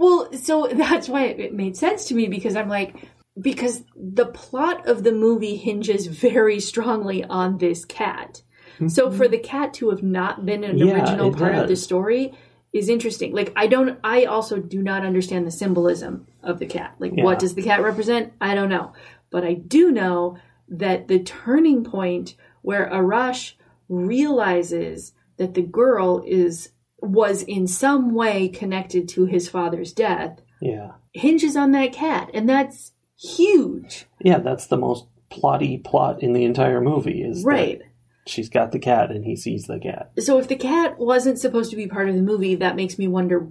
Well, 0.01 0.33
so 0.33 0.67
that's 0.73 1.11
why 1.11 1.27
it 1.27 1.53
made 1.53 1.77
sense 1.77 2.07
to 2.07 2.15
me 2.15 2.27
because 2.27 2.57
I'm 2.57 2.71
like, 2.71 2.97
because 3.39 3.85
the 3.95 4.25
plot 4.27 4.89
of 4.89 5.05
the 5.05 5.13
movie 5.13 5.57
hinges 5.57 6.07
very 6.07 6.59
strongly 6.59 7.23
on 7.23 7.59
this 7.59 7.85
cat. 7.85 8.43
So 8.89 9.11
for 9.11 9.29
the 9.29 9.39
cat 9.39 9.75
to 9.75 9.91
have 9.91 10.03
not 10.03 10.47
been 10.47 10.65
an 10.65 10.79
Yeah, 10.79 10.95
original 10.95 11.35
part 11.35 11.55
of 11.55 11.69
the 11.69 11.77
story 11.77 12.33
is 12.73 12.89
interesting. 12.89 13.35
Like 13.35 13.53
I 13.55 13.67
don't 13.67 13.99
I 14.03 14.25
also 14.25 14.59
do 14.59 14.83
not 14.83 15.05
understand 15.05 15.47
the 15.47 15.51
symbolism 15.51 16.27
of 16.43 16.59
the 16.59 16.67
cat. 16.67 16.95
Like 16.99 17.13
Yeah. 17.15 17.25
what 17.25 17.39
does 17.39 17.55
the 17.55 17.63
cat 17.63 17.83
represent? 17.83 18.33
I 18.41 18.55
don't 18.55 18.71
know. 18.71 18.95
But 19.29 19.45
I 19.45 19.53
do 19.53 19.91
know 19.91 20.39
that 20.69 21.09
the 21.09 21.19
turning 21.19 21.85
point 21.85 22.37
where 22.63 22.89
Arash 22.89 23.53
realizes 23.91 25.13
that 25.37 25.53
the 25.53 25.63
girl 25.63 26.25
is 26.27 26.71
was 27.03 27.43
in 27.43 27.67
some 27.67 28.15
way 28.15 28.49
connected 28.49 29.09
to 29.09 29.25
his 29.27 29.49
father's 29.49 29.93
death 29.93 30.41
Yeah. 30.61 30.93
hinges 31.13 31.57
on 31.57 31.73
that 31.73 31.93
cat 31.93 32.31
and 32.35 32.49
that's 32.49 32.93
huge 33.19 34.07
Yeah, 34.23 34.39
that's 34.39 34.67
the 34.67 34.77
most 34.77 35.07
plotty 35.31 35.83
plot 35.83 36.23
in 36.23 36.33
the 36.33 36.45
entire 36.45 36.81
movie 36.81 37.23
is 37.23 37.43
that 37.43 37.49
right 37.49 37.83
she's 38.27 38.49
got 38.49 38.71
the 38.73 38.79
cat 38.79 39.11
and 39.11 39.25
he 39.25 39.35
sees 39.37 39.65
the 39.67 39.79
cat. 39.79 40.11
so 40.19 40.39
if 40.39 40.49
the 40.49 40.57
cat 40.57 40.99
wasn't 40.99 41.39
supposed 41.39 41.71
to 41.71 41.77
be 41.77 41.87
part 41.87 42.09
of 42.09 42.15
the 42.17 42.23
movie 42.23 42.57
that 42.57 42.77
makes 42.77 42.99
me 42.99 43.07
wonder 43.09 43.49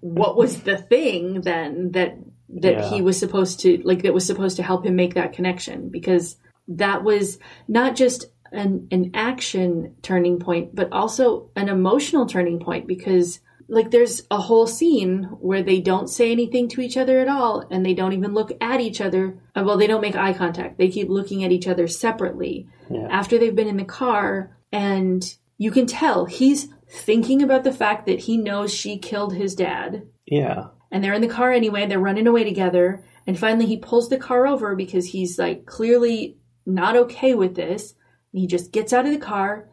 what 0.00 0.36
was 0.36 0.62
the 0.62 0.76
thing 0.78 1.40
then 1.42 1.90
that 1.92 2.16
that 2.48 2.72
Yeah. 2.72 2.90
he 2.90 3.02
was 3.02 3.18
supposed 3.18 3.60
to 3.60 3.80
like 3.84 4.02
that 4.02 4.14
was 4.14 4.26
supposed 4.26 4.56
to 4.56 4.62
help 4.62 4.84
him 4.86 4.96
make 4.96 5.14
that 5.14 5.32
connection 5.32 5.88
because 5.88 6.36
that 6.68 7.02
was 7.04 7.38
not 7.68 7.96
just 7.96 8.26
an 8.52 8.88
an 8.90 9.10
action 9.14 9.94
turning 10.02 10.38
point 10.38 10.74
but 10.74 10.92
also 10.92 11.50
an 11.56 11.68
emotional 11.68 12.26
turning 12.26 12.58
point 12.58 12.86
because 12.86 13.40
like 13.68 13.92
there's 13.92 14.22
a 14.32 14.38
whole 14.40 14.66
scene 14.66 15.22
where 15.40 15.62
they 15.62 15.80
don't 15.80 16.08
say 16.08 16.32
anything 16.32 16.68
to 16.68 16.80
each 16.80 16.96
other 16.96 17.20
at 17.20 17.28
all 17.28 17.64
and 17.70 17.86
they 17.86 17.94
don't 17.94 18.12
even 18.12 18.34
look 18.34 18.50
at 18.60 18.80
each 18.80 19.00
other. 19.00 19.38
Uh, 19.54 19.62
well 19.64 19.76
they 19.76 19.86
don't 19.86 20.00
make 20.00 20.16
eye 20.16 20.32
contact. 20.32 20.76
They 20.78 20.88
keep 20.88 21.08
looking 21.08 21.44
at 21.44 21.52
each 21.52 21.68
other 21.68 21.86
separately 21.86 22.66
Yeah. 22.90 23.06
after 23.10 23.38
they've 23.38 23.54
been 23.54 23.68
in 23.68 23.76
the 23.76 23.84
car 23.84 24.56
and 24.72 25.22
you 25.58 25.70
can 25.70 25.86
tell 25.86 26.24
he's 26.24 26.68
thinking 26.88 27.42
about 27.42 27.62
the 27.62 27.72
fact 27.72 28.06
that 28.06 28.18
he 28.20 28.36
knows 28.36 28.74
she 28.74 28.98
killed 28.98 29.34
his 29.34 29.54
dad. 29.54 30.06
Yeah. 30.26 30.68
and 30.90 31.04
they're 31.04 31.14
in 31.14 31.22
the 31.22 31.28
car 31.28 31.52
anyway. 31.52 31.86
They're 31.86 32.00
running 32.00 32.26
away 32.26 32.42
together. 32.42 33.04
And 33.28 33.38
finally 33.38 33.66
he 33.66 33.76
pulls 33.76 34.08
the 34.08 34.18
car 34.18 34.48
over 34.48 34.74
because 34.74 35.06
he's 35.06 35.38
like 35.38 35.66
clearly 35.66 36.38
not 36.66 36.96
okay 36.96 37.34
with 37.34 37.54
this 37.54 37.94
he 38.32 38.46
just 38.46 38.72
gets 38.72 38.92
out 38.92 39.06
of 39.06 39.12
the 39.12 39.18
car 39.18 39.68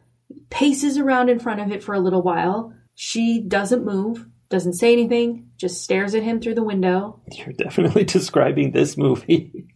paces 0.49 0.97
around 0.97 1.29
in 1.29 1.39
front 1.39 1.61
of 1.61 1.71
it 1.71 1.83
for 1.83 1.93
a 1.95 1.99
little 1.99 2.21
while. 2.21 2.73
She 2.95 3.41
doesn't 3.41 3.85
move 3.85 4.25
doesn't 4.49 4.73
say 4.73 4.93
anything 4.93 5.49
just 5.57 5.83
stares 5.83 6.15
at 6.15 6.23
him 6.23 6.39
through 6.39 6.55
the 6.55 6.63
window. 6.63 7.19
You're 7.33 7.53
definitely 7.53 8.03
describing 8.05 8.71
this 8.71 8.97
movie. 8.97 9.67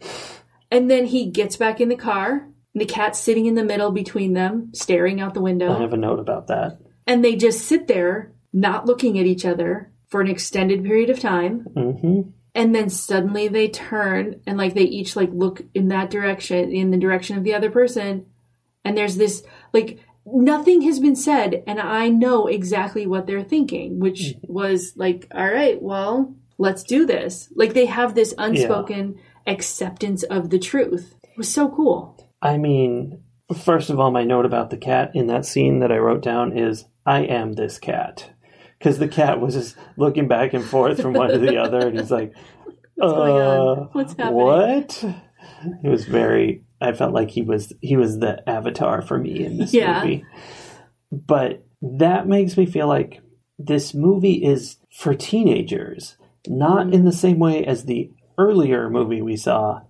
and 0.70 0.90
then 0.90 1.06
he 1.06 1.30
gets 1.30 1.58
back 1.58 1.82
in 1.82 1.90
the 1.90 1.96
car 1.96 2.48
and 2.74 2.82
the 2.82 2.86
cat's 2.86 3.20
sitting 3.20 3.48
in 3.48 3.56
the 3.56 3.66
middle 3.66 3.92
between 3.92 4.34
them 4.34 4.72
staring 4.74 5.20
out 5.20 5.34
the 5.34 5.42
window. 5.42 5.74
I 5.74 5.82
have 5.82 5.94
a 5.94 5.98
note 5.98 6.20
about 6.20 6.48
that. 6.48 6.80
and 7.06 7.24
they 7.24 7.36
just 7.36 7.66
sit 7.66 7.88
there 7.88 8.32
not 8.54 8.86
looking 8.86 9.20
at 9.20 9.26
each 9.26 9.46
other 9.46 9.92
for 10.08 10.22
an 10.22 10.30
extended 10.30 10.84
period 10.84 11.10
of 11.10 11.20
time. 11.20 11.66
Hmm 11.76 12.22
and 12.54 12.76
then 12.76 12.90
suddenly 12.90 13.48
they 13.48 13.70
turn 13.70 14.42
and 14.46 14.58
like 14.58 14.74
they 14.74 14.82
each 14.82 15.16
like 15.16 15.30
look 15.32 15.62
in 15.74 15.88
that 15.88 16.10
direction 16.10 16.72
in 16.72 16.92
the 16.92 16.98
direction 16.98 17.38
of 17.38 17.44
the 17.44 17.54
other 17.54 17.72
person 17.72 18.26
and 18.84 18.98
there's 18.98 19.18
this 19.18 19.44
like 19.74 20.00
nothing 20.26 20.82
has 20.82 21.00
been 21.00 21.16
said 21.16 21.64
and 21.68 21.80
i 21.80 22.08
know 22.10 22.48
exactly 22.48 23.08
what 23.08 23.26
they're 23.28 23.44
thinking 23.44 24.00
which 24.00 24.36
was 24.44 24.94
like 24.96 25.28
all 25.34 25.52
right 25.52 25.82
well 25.82 26.36
let's 26.58 26.84
do 26.84 27.06
this 27.06 27.50
like 27.56 27.74
they 27.74 27.88
have 27.88 28.14
this 28.14 28.34
unspoken 28.38 29.20
acceptance 29.48 30.24
of 30.24 30.50
the 30.52 30.60
truth 30.60 31.16
it 31.24 31.38
was 31.38 31.52
so 31.52 31.70
cool 31.70 32.18
I 32.44 32.58
mean, 32.58 33.22
first 33.56 33.92
of 33.92 34.00
all, 34.00 34.10
my 34.10 34.24
note 34.24 34.46
about 34.46 34.72
the 34.72 34.78
cat 34.78 35.12
in 35.14 35.28
that 35.28 35.46
scene 35.46 35.80
that 35.80 35.92
I 35.92 35.98
wrote 35.98 36.24
down 36.24 36.58
is 36.58 36.86
I 37.06 37.20
am 37.20 37.54
this 37.54 37.78
cat. 37.78 38.32
Because 38.80 38.98
the 38.98 39.08
cat 39.08 39.40
was 39.40 39.54
just 39.54 39.76
looking 39.96 40.28
back 40.28 40.54
and 40.56 40.66
forth 40.66 41.00
from 41.00 41.14
one 41.14 41.30
to 41.30 41.38
the 41.38 41.58
other, 41.58 41.88
and 41.88 42.00
he's 42.00 42.10
like, 42.10 42.34
What's 42.96 43.14
going 43.14 43.34
on? 43.34 43.78
uh, 43.78 43.84
What's 43.92 44.14
happening? 44.14 44.34
What? 44.34 45.06
It 45.84 45.88
was 45.88 46.06
very. 46.06 46.64
I 46.82 46.94
felt 46.94 47.14
like 47.14 47.30
he 47.30 47.42
was 47.42 47.74
he 47.82 47.96
was 47.98 48.20
the 48.20 48.48
avatar 48.50 49.02
for 49.02 49.18
me 49.18 49.46
in 49.46 49.58
this 49.58 49.74
Yeah. 49.74 50.02
movie. 50.02 50.26
But 51.12 51.64
that 51.82 52.28
makes 52.28 52.58
me 52.58 52.66
feel 52.66 52.88
like 52.88 53.22
this 53.60 53.94
movie 53.94 54.44
is 54.44 54.78
for 54.92 55.14
teenagers, 55.14 56.18
not 56.48 56.94
in 56.94 57.06
the 57.06 57.12
same 57.12 57.40
way 57.40 57.66
as 57.66 57.86
the 57.86 58.12
earlier 58.38 58.90
movie 58.90 59.22
we 59.22 59.36
saw 59.36 59.82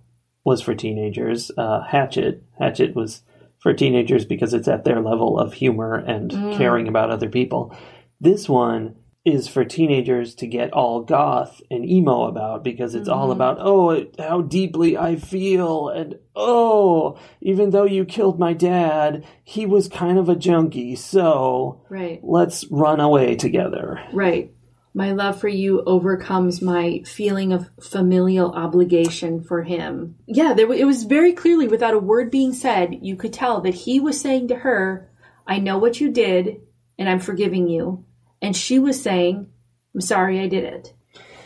was 0.43 0.61
for 0.61 0.73
teenagers. 0.75 1.51
Uh, 1.57 1.81
Hatchet. 1.83 2.43
Hatchet 2.59 2.95
was 2.95 3.21
for 3.59 3.73
teenagers 3.73 4.25
because 4.25 4.53
it's 4.53 4.67
at 4.67 4.83
their 4.83 4.99
level 5.01 5.37
of 5.39 5.53
humor 5.53 5.95
and 5.95 6.31
caring 6.57 6.87
about 6.87 7.11
other 7.11 7.29
people. 7.29 7.75
This 8.19 8.49
one 8.49 8.95
is 9.23 9.47
for 9.47 9.63
teenagers 9.63 10.33
to 10.35 10.47
get 10.47 10.73
all 10.73 11.01
goth 11.01 11.61
and 11.69 11.87
emo 11.87 12.23
about 12.23 12.63
because 12.63 12.95
it's 12.95 13.07
all 13.07 13.25
mm-hmm. 13.25 13.33
about 13.33 13.57
oh 13.59 14.05
how 14.17 14.41
deeply 14.41 14.97
I 14.97 15.15
feel 15.15 15.89
and 15.89 16.17
oh 16.35 17.19
even 17.39 17.69
though 17.69 17.85
you 17.85 18.03
killed 18.03 18.39
my 18.39 18.53
dad 18.53 19.23
he 19.43 19.65
was 19.65 19.87
kind 19.87 20.17
of 20.17 20.27
a 20.27 20.35
junkie 20.35 20.95
so 20.95 21.85
right 21.89 22.19
let's 22.23 22.65
run 22.71 22.99
away 22.99 23.35
together 23.35 24.01
Right. 24.13 24.53
My 24.93 25.13
love 25.13 25.39
for 25.39 25.47
you 25.47 25.83
overcomes 25.85 26.61
my 26.61 27.01
feeling 27.05 27.53
of 27.53 27.69
familial 27.81 28.51
obligation 28.51 29.41
for 29.41 29.63
him. 29.63 30.15
Yeah, 30.27 30.53
there, 30.53 30.71
it 30.73 30.85
was 30.85 31.03
very 31.03 31.31
clearly, 31.31 31.69
without 31.69 31.93
a 31.93 31.99
word 31.99 32.29
being 32.29 32.53
said, 32.53 32.99
you 33.01 33.15
could 33.15 33.31
tell 33.31 33.61
that 33.61 33.73
he 33.73 34.01
was 34.01 34.19
saying 34.19 34.49
to 34.49 34.55
her, 34.55 35.09
I 35.47 35.59
know 35.59 35.77
what 35.77 36.01
you 36.01 36.11
did, 36.11 36.61
and 36.97 37.07
I'm 37.07 37.21
forgiving 37.21 37.69
you. 37.69 38.03
And 38.41 38.55
she 38.55 38.79
was 38.79 39.01
saying, 39.01 39.47
I'm 39.93 40.01
sorry 40.01 40.39
I 40.39 40.47
did 40.47 40.63
it. 40.63 40.93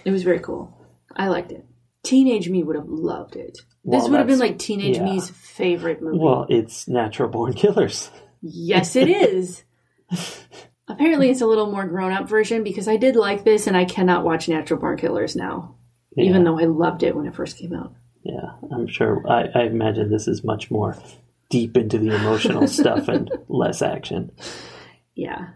It 0.05 0.11
was 0.11 0.23
very 0.23 0.39
cool. 0.39 0.77
I 1.15 1.27
liked 1.27 1.51
it. 1.51 1.65
Teenage 2.03 2.49
me 2.49 2.63
would 2.63 2.75
have 2.75 2.87
loved 2.87 3.35
it. 3.35 3.57
Well, 3.83 3.99
this 3.99 4.09
would 4.09 4.17
have 4.19 4.27
been 4.27 4.39
like 4.39 4.59
teenage 4.59 4.97
yeah. 4.97 5.03
me's 5.03 5.29
favorite 5.29 6.01
movie. 6.01 6.17
well 6.17 6.47
it's 6.49 6.87
natural 6.87 7.29
born 7.29 7.53
killers 7.53 8.09
Yes, 8.47 8.95
it 8.95 9.09
is. 9.09 9.63
Apparently, 10.87 11.31
it's 11.31 11.41
a 11.41 11.47
little 11.47 11.71
more 11.71 11.87
grown 11.87 12.11
up 12.11 12.29
version 12.29 12.63
because 12.63 12.87
I 12.87 12.97
did 12.97 13.15
like 13.15 13.43
this 13.43 13.65
and 13.65 13.75
I 13.75 13.85
cannot 13.85 14.23
watch 14.23 14.47
Natural 14.47 14.79
Born 14.79 14.97
Killers 14.97 15.35
now, 15.35 15.75
Yeah. 16.15 16.25
even 16.25 16.43
though 16.43 16.59
I 16.59 16.65
loved 16.65 17.01
it 17.01 17.15
when 17.15 17.25
it 17.25 17.33
first 17.33 17.57
came 17.57 17.73
out. 17.73 17.93
Yeah, 18.23 18.51
I'm 18.71 18.85
sure. 18.87 19.23
I, 19.27 19.47
I 19.55 19.63
imagine 19.63 20.11
this 20.11 20.27
is 20.27 20.43
much 20.43 20.69
more 20.69 20.95
deep 21.49 21.75
into 21.75 21.97
the 21.97 22.13
emotional 22.15 22.67
stuff 22.79 23.07
and 23.07 23.31
less 23.47 23.81
action. 23.81 24.31
Yeah. 25.15 25.49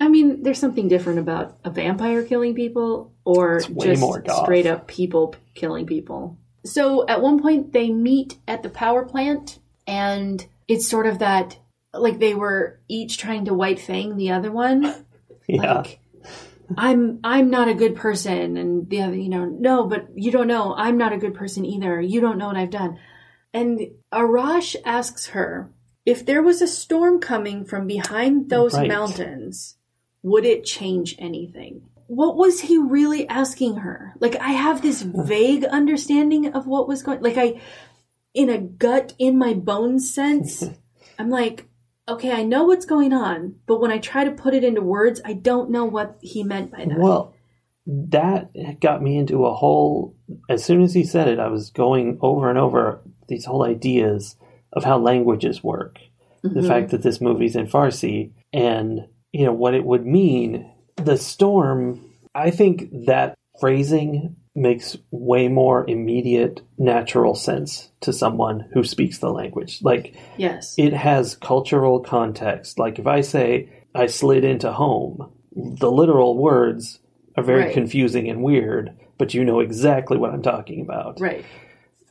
I 0.00 0.08
mean, 0.08 0.42
there's 0.42 0.58
something 0.58 0.88
different 0.88 1.18
about 1.20 1.58
a 1.64 1.70
vampire 1.70 2.22
killing 2.24 2.54
people 2.54 3.12
or 3.24 3.60
just 3.60 4.02
straight 4.42 4.66
up 4.66 4.86
people 4.86 5.34
killing 5.54 5.86
people. 5.86 6.36
So 6.64 7.06
at 7.06 7.22
one 7.22 7.40
point, 7.40 7.72
they 7.72 7.90
meet 7.90 8.36
at 8.48 8.62
the 8.62 8.70
power 8.70 9.04
plant, 9.04 9.58
and 9.86 10.44
it's 10.68 10.88
sort 10.88 11.06
of 11.06 11.18
that 11.20 11.58
like 11.92 12.18
they 12.18 12.34
were 12.34 12.80
each 12.88 13.18
trying 13.18 13.44
to 13.44 13.54
white 13.54 13.78
fang 13.78 14.16
the 14.16 14.30
other 14.32 14.50
one. 14.50 14.94
Yeah, 15.46 15.74
like 15.74 16.00
i'm 16.78 17.20
i'm 17.22 17.50
not 17.50 17.68
a 17.68 17.74
good 17.74 17.94
person 17.94 18.56
and 18.56 18.88
the 18.88 19.02
other 19.02 19.14
you 19.14 19.28
know 19.28 19.44
no 19.44 19.84
but 19.86 20.06
you 20.14 20.30
don't 20.30 20.46
know 20.46 20.74
i'm 20.74 20.96
not 20.96 21.12
a 21.12 21.18
good 21.18 21.34
person 21.34 21.66
either 21.66 22.00
you 22.00 22.22
don't 22.22 22.38
know 22.38 22.46
what 22.46 22.56
i've 22.56 22.70
done 22.70 22.98
and 23.52 23.78
arash 24.10 24.74
asks 24.86 25.26
her 25.26 25.70
if 26.06 26.24
there 26.24 26.42
was 26.42 26.62
a 26.62 26.66
storm 26.66 27.20
coming 27.20 27.66
from 27.66 27.86
behind 27.86 28.48
those 28.48 28.72
Right. 28.72 28.88
mountains 28.88 29.76
would 30.24 30.46
it 30.46 30.64
change 30.64 31.14
anything? 31.18 31.82
What 32.06 32.36
was 32.36 32.60
he 32.60 32.78
really 32.78 33.28
asking 33.28 33.76
her? 33.76 34.14
Like, 34.18 34.36
I 34.36 34.52
have 34.52 34.80
this 34.82 35.02
vague 35.02 35.64
understanding 35.64 36.54
of 36.54 36.66
what 36.66 36.88
was 36.88 37.02
going. 37.02 37.22
Like, 37.22 37.36
I, 37.36 37.60
in 38.32 38.48
a 38.48 38.58
gut, 38.58 39.12
in 39.18 39.38
my 39.38 39.52
bones 39.52 40.12
sense, 40.12 40.64
I'm 41.18 41.28
like, 41.28 41.68
okay, 42.08 42.32
I 42.32 42.42
know 42.42 42.64
what's 42.64 42.86
going 42.86 43.12
on, 43.12 43.56
but 43.66 43.80
when 43.80 43.92
I 43.92 43.98
try 43.98 44.24
to 44.24 44.30
put 44.30 44.54
it 44.54 44.64
into 44.64 44.80
words, 44.80 45.20
I 45.24 45.34
don't 45.34 45.70
know 45.70 45.84
what 45.84 46.18
he 46.22 46.42
meant 46.42 46.72
by 46.72 46.86
that. 46.86 46.98
Well, 46.98 47.34
that 47.86 48.80
got 48.80 49.02
me 49.02 49.18
into 49.18 49.44
a 49.44 49.54
whole. 49.54 50.16
As 50.48 50.64
soon 50.64 50.80
as 50.80 50.94
he 50.94 51.04
said 51.04 51.28
it, 51.28 51.38
I 51.38 51.48
was 51.48 51.68
going 51.68 52.18
over 52.22 52.48
and 52.48 52.58
over 52.58 53.02
these 53.28 53.44
whole 53.44 53.62
ideas 53.62 54.36
of 54.72 54.84
how 54.84 54.98
languages 54.98 55.62
work. 55.62 55.98
The 56.42 56.48
mm-hmm. 56.48 56.66
fact 56.66 56.90
that 56.90 57.02
this 57.02 57.20
movie's 57.20 57.56
in 57.56 57.66
Farsi 57.66 58.32
and, 58.52 59.06
you 59.34 59.44
know, 59.44 59.52
what 59.52 59.74
it 59.74 59.84
would 59.84 60.06
mean. 60.06 60.70
The 60.96 61.16
storm, 61.18 62.00
I 62.36 62.50
think 62.50 62.88
that 63.06 63.34
phrasing 63.60 64.36
makes 64.54 64.96
way 65.10 65.48
more 65.48 65.84
immediate, 65.90 66.60
natural 66.78 67.34
sense 67.34 67.90
to 68.02 68.12
someone 68.12 68.64
who 68.72 68.84
speaks 68.84 69.18
the 69.18 69.32
language. 69.32 69.80
Like, 69.82 70.14
yes. 70.36 70.76
it 70.78 70.92
has 70.92 71.34
cultural 71.34 71.98
context. 71.98 72.78
Like 72.78 73.00
if 73.00 73.08
I 73.08 73.22
say 73.22 73.68
I 73.92 74.06
slid 74.06 74.44
into 74.44 74.72
home, 74.72 75.32
the 75.56 75.90
literal 75.90 76.38
words 76.38 77.00
are 77.36 77.42
very 77.42 77.64
Right. 77.64 77.74
confusing 77.74 78.28
and 78.30 78.44
weird, 78.44 78.96
but 79.18 79.34
you 79.34 79.44
know 79.44 79.58
exactly 79.58 80.16
what 80.16 80.32
I'm 80.32 80.42
talking 80.42 80.80
about. 80.80 81.20
right. 81.20 81.44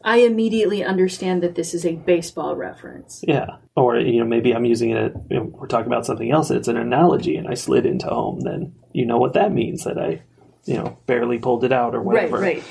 I 0.04 0.18
immediately 0.18 0.84
understand 0.84 1.44
that 1.44 1.56
this 1.56 1.74
is 1.74 1.86
a 1.86 1.96
baseball 1.96 2.56
reference. 2.56 3.24
Yeah. 3.28 3.58
Or 3.76 3.98
you 3.98 4.20
know 4.20 4.26
maybe 4.26 4.54
I'm 4.54 4.66
using 4.66 4.92
it. 4.92 5.14
You 5.30 5.38
know, 5.38 5.44
we're 5.44 5.68
talking 5.68 5.88
about 5.88 6.06
something 6.06 6.32
else. 6.32 6.52
It's 6.52 6.68
an 6.68 6.78
analogy, 6.78 7.38
and 7.38 7.48
I 7.48 7.54
slid 7.54 7.86
into 7.86 8.08
home. 8.08 8.42
Then 8.42 8.76
you 8.92 9.06
know 9.06 9.18
what 9.18 9.34
that 9.34 9.52
means. 9.52 9.86
That 9.86 9.98
I, 9.98 10.22
you 10.66 10.76
know, 10.76 10.98
barely 11.06 11.40
pulled 11.40 11.64
it 11.64 11.72
out 11.72 11.96
or 11.96 12.02
whatever. 12.02 12.40
Right, 12.40 12.58
right. 12.58 12.64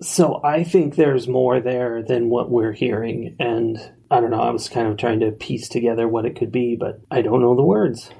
So 0.00 0.40
I 0.44 0.62
think 0.62 0.94
there's 0.94 1.26
more 1.26 1.60
there 1.60 2.04
than 2.04 2.30
what 2.30 2.50
we're 2.50 2.72
hearing, 2.72 3.34
and 3.40 3.76
I 4.10 4.20
don't 4.20 4.30
know. 4.30 4.40
I 4.40 4.50
was 4.50 4.68
kind 4.68 4.86
of 4.86 4.96
trying 4.96 5.20
to 5.20 5.32
piece 5.32 5.68
together 5.68 6.06
what 6.06 6.24
it 6.24 6.36
could 6.36 6.52
be, 6.52 6.76
but 6.76 7.00
I 7.10 7.22
don't 7.22 7.42
know 7.42 7.56
the 7.56 7.64
words. 7.64 8.10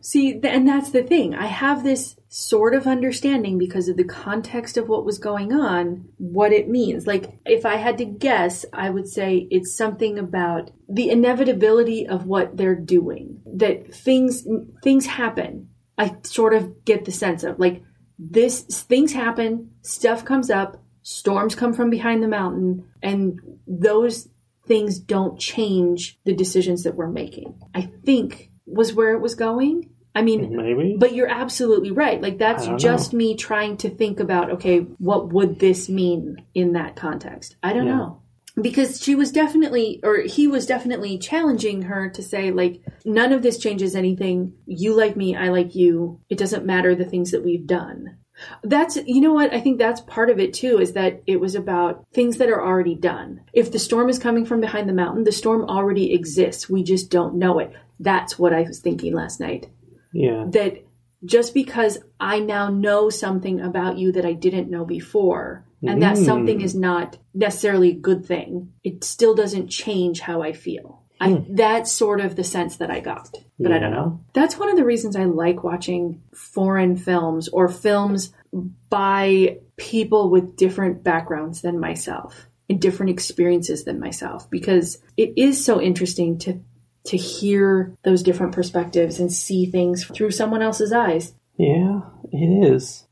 See, 0.00 0.40
and 0.42 0.66
that's 0.66 0.90
the 0.90 1.02
thing. 1.02 1.34
I 1.34 1.46
have 1.46 1.82
this 1.82 2.16
sort 2.28 2.74
of 2.74 2.86
understanding 2.86 3.58
because 3.58 3.88
of 3.88 3.96
the 3.96 4.04
context 4.04 4.76
of 4.76 4.88
what 4.88 5.04
was 5.04 5.18
going 5.18 5.52
on, 5.52 6.08
what 6.18 6.52
it 6.52 6.68
means. 6.68 7.06
Like, 7.06 7.38
if 7.44 7.64
I 7.66 7.76
had 7.76 7.98
to 7.98 8.04
guess, 8.04 8.64
I 8.72 8.90
would 8.90 9.08
say 9.08 9.48
it's 9.50 9.76
something 9.76 10.18
about 10.18 10.70
the 10.88 11.10
inevitability 11.10 12.06
of 12.06 12.26
what 12.26 12.56
they're 12.56 12.74
doing. 12.74 13.40
That 13.46 13.94
things 13.94 14.46
things 14.82 15.06
happen. 15.06 15.70
I 15.96 16.16
sort 16.22 16.54
of 16.54 16.84
get 16.84 17.04
the 17.04 17.12
sense 17.12 17.42
of 17.42 17.58
like 17.58 17.82
this 18.18 18.62
things 18.62 19.12
happen, 19.12 19.72
stuff 19.82 20.24
comes 20.24 20.50
up, 20.50 20.82
storms 21.02 21.54
come 21.54 21.72
from 21.72 21.90
behind 21.90 22.22
the 22.22 22.28
mountain, 22.28 22.88
and 23.02 23.40
those 23.66 24.28
things 24.66 24.98
don't 24.98 25.40
change 25.40 26.18
the 26.24 26.34
decisions 26.34 26.82
that 26.84 26.94
we're 26.94 27.10
making. 27.10 27.58
I 27.74 27.90
think 28.04 28.50
was 28.70 28.92
where 28.94 29.12
it 29.14 29.20
was 29.20 29.34
going. 29.34 29.90
I 30.14 30.22
mean, 30.22 30.56
Maybe. 30.56 30.96
but 30.98 31.14
you're 31.14 31.28
absolutely 31.30 31.90
right. 31.92 32.20
Like 32.20 32.38
that's 32.38 32.66
just 32.82 33.12
me 33.12 33.36
trying 33.36 33.76
to 33.78 33.90
think 33.90 34.18
about 34.20 34.50
okay, 34.52 34.78
what 34.98 35.32
would 35.32 35.58
this 35.60 35.88
mean 35.88 36.44
in 36.54 36.72
that 36.72 36.96
context? 36.96 37.56
I 37.62 37.72
don't 37.72 37.86
Yeah. 37.86 37.96
know. 37.96 38.22
Because 38.60 39.00
she 39.00 39.14
was 39.14 39.30
definitely 39.30 40.00
or 40.02 40.22
he 40.22 40.48
was 40.48 40.66
definitely 40.66 41.18
challenging 41.18 41.82
her 41.82 42.08
to 42.10 42.22
say 42.22 42.50
like 42.50 42.80
none 43.04 43.32
of 43.32 43.42
this 43.42 43.58
changes 43.58 43.94
anything. 43.94 44.54
You 44.66 44.94
like 44.96 45.16
me, 45.16 45.36
I 45.36 45.50
like 45.50 45.76
you. 45.76 46.20
It 46.28 46.38
doesn't 46.38 46.66
matter 46.66 46.96
the 46.96 47.04
things 47.04 47.30
that 47.30 47.44
we've 47.44 47.66
done. 47.66 48.16
That's 48.62 48.96
you 48.96 49.20
know 49.20 49.32
what 49.32 49.52
I 49.52 49.60
think 49.60 49.78
that's 49.78 50.00
part 50.02 50.30
of 50.30 50.38
it 50.38 50.54
too 50.54 50.78
is 50.78 50.92
that 50.92 51.22
it 51.26 51.40
was 51.40 51.54
about 51.54 52.04
things 52.12 52.36
that 52.38 52.50
are 52.50 52.64
already 52.64 52.94
done. 52.94 53.42
If 53.52 53.72
the 53.72 53.78
storm 53.78 54.08
is 54.08 54.18
coming 54.18 54.44
from 54.44 54.60
behind 54.60 54.88
the 54.88 54.92
mountain, 54.92 55.24
the 55.24 55.32
storm 55.32 55.64
already 55.64 56.14
exists. 56.14 56.68
We 56.68 56.82
just 56.82 57.10
don't 57.10 57.34
know 57.34 57.58
it. 57.58 57.72
That's 58.00 58.38
what 58.38 58.52
I 58.52 58.62
was 58.62 58.80
thinking 58.80 59.14
last 59.14 59.40
night 59.40 59.68
yeah. 60.12 60.44
that 60.48 60.84
just 61.24 61.54
because 61.54 61.98
I 62.20 62.38
now 62.38 62.68
know 62.68 63.10
something 63.10 63.60
about 63.60 63.98
you 63.98 64.12
that 64.12 64.24
I 64.24 64.32
didn't 64.34 64.70
know 64.70 64.84
before, 64.84 65.64
and 65.82 66.02
that 66.02 66.16
Mm. 66.16 66.24
something 66.24 66.60
is 66.60 66.74
not 66.74 67.18
necessarily 67.34 67.90
a 67.90 67.94
good 67.94 68.24
thing, 68.24 68.72
it 68.84 69.04
still 69.04 69.34
doesn't 69.34 69.68
change 69.68 70.20
how 70.20 70.42
I 70.42 70.52
feel. 70.52 71.02
I, 71.20 71.30
hmm. 71.30 71.54
that's 71.54 71.90
sort 71.90 72.20
of 72.20 72.36
the 72.36 72.44
sense 72.44 72.76
that 72.76 72.90
I 72.90 73.00
got, 73.00 73.36
but 73.58 73.72
I 73.72 73.78
don't 73.78 73.90
know. 73.90 74.20
That's 74.34 74.56
one 74.56 74.70
of 74.70 74.76
the 74.76 74.84
reasons 74.84 75.16
I 75.16 75.24
like 75.24 75.64
watching 75.64 76.22
foreign 76.32 76.96
films 76.96 77.48
or 77.48 77.68
films 77.68 78.32
by 78.88 79.58
people 79.76 80.30
with 80.30 80.56
different 80.56 81.02
backgrounds 81.02 81.62
than 81.62 81.80
myself 81.80 82.46
and 82.68 82.80
different 82.80 83.10
experiences 83.10 83.84
than 83.84 83.98
myself 83.98 84.48
because 84.50 84.98
it 85.16 85.32
is 85.36 85.64
so 85.64 85.80
interesting 85.80 86.38
to 86.38 86.60
to 87.04 87.16
hear 87.16 87.96
those 88.04 88.22
different 88.22 88.52
perspectives 88.52 89.18
and 89.18 89.32
see 89.32 89.66
things 89.66 90.04
through 90.04 90.30
someone 90.30 90.60
else's 90.60 90.92
eyes. 90.92 91.32
Yeah, 91.56 92.00
it 92.30 92.66
is. 92.70 93.06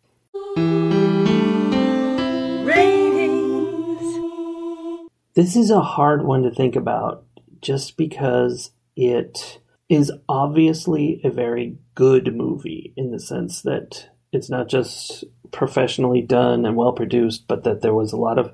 Ratings. 2.66 3.46
This 5.34 5.56
is 5.56 5.70
a 5.70 5.80
hard 5.80 6.26
one 6.26 6.42
to 6.42 6.50
think 6.50 6.76
about 6.76 7.25
just 7.60 7.96
because 7.96 8.70
it 8.96 9.60
is 9.88 10.12
obviously 10.28 11.20
a 11.24 11.30
very 11.30 11.76
good 11.94 12.34
movie 12.34 12.92
in 12.96 13.10
the 13.10 13.20
sense 13.20 13.62
that 13.62 14.08
it's 14.32 14.50
not 14.50 14.68
just 14.68 15.24
professionally 15.52 16.22
done 16.22 16.66
and 16.66 16.76
well 16.76 16.92
produced, 16.92 17.46
but 17.46 17.64
that 17.64 17.82
there 17.82 17.94
was 17.94 18.12
a 18.12 18.16
lot 18.18 18.38
of 18.38 18.52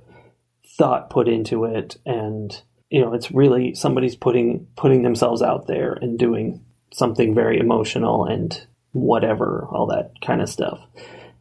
thought 0.77 1.11
put 1.11 1.29
into 1.29 1.65
it. 1.65 1.97
And 2.05 2.61
you 2.91 3.01
know 3.01 3.15
it's 3.15 3.31
really 3.31 3.75
somebody's 3.75 4.17
putting 4.17 4.67
putting 4.77 5.03
themselves 5.03 5.43
out 5.43 5.67
there 5.67 5.95
and 5.95 6.19
doing 6.19 6.65
something 6.93 7.35
very 7.35 7.59
emotional 7.59 8.27
and 8.27 8.67
whatever 8.93 9.67
all 9.71 9.87
that 9.87 10.13
kind 10.25 10.43
of 10.43 10.49
stuff. 10.49 10.81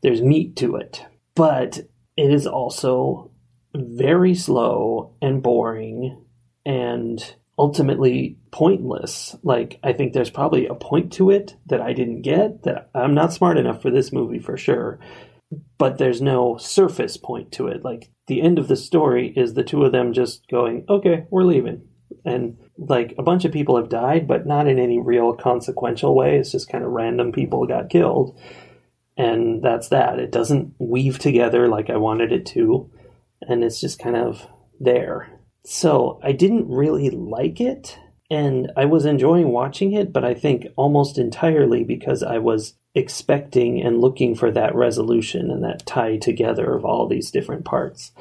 There's 0.01 0.21
meat 0.21 0.55
to 0.57 0.77
it 0.77 1.05
but 1.35 1.79
it 2.17 2.31
is 2.31 2.45
also 2.47 3.31
very 3.73 4.35
slow 4.35 5.15
and 5.21 5.41
boring 5.41 6.25
and 6.65 7.35
ultimately 7.61 8.37
pointless 8.51 9.35
like 9.43 9.79
i 9.83 9.93
think 9.93 10.13
there's 10.13 10.29
probably 10.31 10.65
a 10.65 10.73
point 10.73 11.13
to 11.13 11.29
it 11.29 11.55
that 11.67 11.79
i 11.79 11.93
didn't 11.93 12.23
get 12.23 12.63
that 12.63 12.89
i'm 12.95 13.13
not 13.13 13.31
smart 13.31 13.57
enough 13.57 13.81
for 13.81 13.91
this 13.91 14.11
movie 14.11 14.39
for 14.39 14.57
sure 14.57 14.99
but 15.77 15.97
there's 15.97 16.21
no 16.21 16.57
surface 16.57 17.17
point 17.17 17.51
to 17.53 17.67
it. 17.67 17.83
Like 17.83 18.09
the 18.27 18.41
end 18.41 18.59
of 18.59 18.67
the 18.67 18.75
story 18.75 19.33
is 19.35 19.53
the 19.53 19.63
two 19.63 19.83
of 19.83 19.91
them 19.91 20.13
just 20.13 20.47
going, 20.47 20.85
"Okay, 20.89 21.25
we're 21.29 21.43
leaving," 21.43 21.81
and 22.25 22.57
like 22.77 23.13
a 23.17 23.23
bunch 23.23 23.45
of 23.45 23.51
people 23.51 23.75
have 23.77 23.89
died, 23.89 24.27
but 24.27 24.45
not 24.45 24.67
in 24.67 24.79
any 24.79 24.99
real 24.99 25.33
consequential 25.33 26.15
way. 26.15 26.37
It's 26.37 26.51
just 26.51 26.69
kind 26.69 26.83
of 26.83 26.91
random 26.91 27.31
people 27.31 27.65
got 27.67 27.89
killed, 27.89 28.39
and 29.17 29.61
that's 29.61 29.89
that. 29.89 30.19
It 30.19 30.31
doesn't 30.31 30.73
weave 30.79 31.19
together 31.19 31.67
like 31.67 31.89
I 31.89 31.97
wanted 31.97 32.31
it 32.31 32.45
to, 32.47 32.89
and 33.41 33.63
it's 33.63 33.81
just 33.81 33.99
kind 33.99 34.15
of 34.15 34.47
there. 34.79 35.40
So 35.65 36.19
I 36.23 36.31
didn't 36.31 36.69
really 36.69 37.09
like 37.09 37.61
it, 37.61 37.97
and 38.29 38.71
I 38.75 38.85
was 38.85 39.05
enjoying 39.05 39.49
watching 39.49 39.93
it, 39.93 40.11
but 40.11 40.25
I 40.25 40.33
think 40.33 40.67
almost 40.75 41.17
entirely 41.17 41.83
because 41.83 42.23
I 42.23 42.39
was 42.39 42.73
expecting 42.95 43.81
and 43.81 44.01
looking 44.01 44.35
for 44.35 44.51
that 44.51 44.75
resolution 44.75 45.51
and 45.51 45.63
that 45.63 45.85
tie 45.85 46.17
together 46.17 46.73
of 46.73 46.83
all 46.83 47.07
these 47.07 47.31
different 47.31 47.65
parts. 47.65 48.11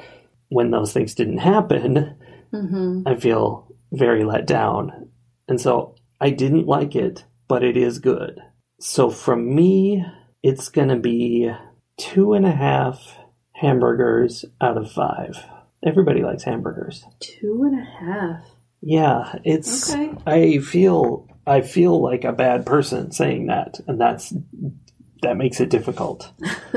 When 0.49 0.71
those 0.71 0.93
things 0.93 1.15
didn't 1.15 1.39
happen, 1.39 2.15
Mm-hmm. 2.53 3.07
I 3.07 3.15
feel 3.15 3.67
very 3.91 4.23
let 4.23 4.45
down. 4.45 5.09
And 5.47 5.59
so 5.59 5.95
I 6.19 6.29
didn't 6.29 6.67
like 6.67 6.95
it, 6.95 7.25
but 7.47 7.63
it 7.63 7.77
is 7.77 7.99
good. 7.99 8.39
So 8.79 9.09
from 9.09 9.53
me, 9.53 10.05
it's 10.43 10.69
going 10.69 10.89
to 10.89 10.97
be 10.97 11.51
two 11.97 12.33
and 12.33 12.45
a 12.45 12.51
half 12.51 13.17
hamburgers 13.53 14.45
out 14.59 14.77
of 14.77 14.91
five. 14.91 15.43
Everybody 15.85 16.21
likes 16.23 16.43
hamburgers. 16.43 17.03
Two 17.19 17.63
and 17.63 17.79
a 17.79 17.83
half. 17.83 18.43
Yeah, 18.81 19.35
it's. 19.43 19.93
Okay. 19.93 20.13
I 20.25 20.57
feel. 20.59 21.27
I 21.45 21.61
feel 21.61 22.01
like 22.01 22.23
a 22.23 22.33
bad 22.33 22.65
person 22.65 23.11
saying 23.11 23.47
that, 23.47 23.79
and 23.87 23.99
that's 23.99 24.33
that 25.21 25.37
makes 25.37 25.59
it 25.59 25.69
difficult. 25.69 26.31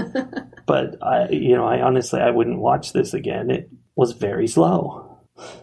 but 0.66 1.02
I, 1.02 1.28
you 1.30 1.54
know, 1.56 1.66
I 1.66 1.82
honestly, 1.82 2.20
I 2.20 2.30
wouldn't 2.30 2.58
watch 2.58 2.92
this 2.92 3.14
again. 3.14 3.50
It 3.50 3.70
was 3.94 4.12
very 4.12 4.46
slow. 4.46 5.18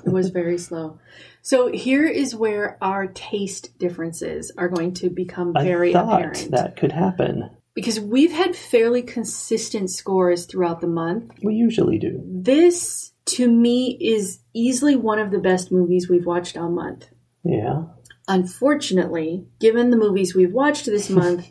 It 0.06 0.10
was 0.10 0.30
very 0.30 0.58
slow. 0.58 1.00
So 1.42 1.72
here 1.72 2.06
is 2.06 2.36
where 2.36 2.78
our 2.82 3.08
taste 3.08 3.78
differences 3.80 4.52
are 4.58 4.70
going 4.70 4.94
to 4.96 5.10
become 5.10 5.54
very 5.54 5.92
I 5.92 5.94
thought 5.94 6.14
apparent. 6.14 6.52
that 6.52 6.78
could 6.78 6.92
happen. 6.92 7.50
Because 7.74 8.00
we've 8.00 8.34
had 8.34 8.56
fairly 8.56 9.02
consistent 9.02 9.90
scores 9.90 10.46
throughout 10.46 10.82
the 10.82 10.88
month. 10.88 11.32
We 11.42 11.56
usually 11.56 11.98
do. 12.00 12.22
This, 12.26 13.11
to 13.26 13.48
me, 13.50 13.98
is 14.02 14.40
easily 14.54 14.96
one 14.96 15.20
of 15.20 15.32
the 15.32 15.40
best 15.40 15.72
movies 15.72 16.10
we've 16.10 16.26
watched 16.26 16.58
all 16.58 16.70
month. 16.70 17.08
Yeah. 17.44 17.84
Unfortunately, 18.28 19.46
given 19.60 19.90
the 19.90 19.98
movies 19.98 20.36
we've 20.36 20.54
watched 20.54 20.86
this 20.86 21.10
month, 21.22 21.50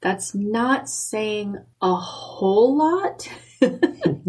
that's 0.00 0.34
not 0.34 0.88
saying 0.88 1.56
a 1.82 1.94
whole 1.94 2.76
lot. 2.76 3.28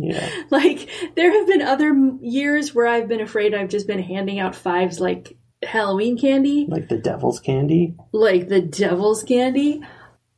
Yeah. 0.02 0.28
like 0.50 0.90
there 1.16 1.32
have 1.32 1.46
been 1.46 1.62
other 1.62 1.94
years 2.22 2.74
where 2.74 2.88
I've 2.88 3.08
been 3.08 3.20
afraid 3.22 3.54
I've 3.54 3.70
just 3.70 3.86
been 3.86 4.02
handing 4.02 4.40
out 4.40 4.56
fives 4.56 5.00
like 5.00 5.38
Halloween 5.62 6.18
candy, 6.18 6.66
Like 6.68 6.88
the 6.90 6.98
devil's 6.98 7.40
candy. 7.40 7.96
like 8.12 8.48
the 8.48 8.62
devil's 8.62 9.22
candy. 9.24 9.82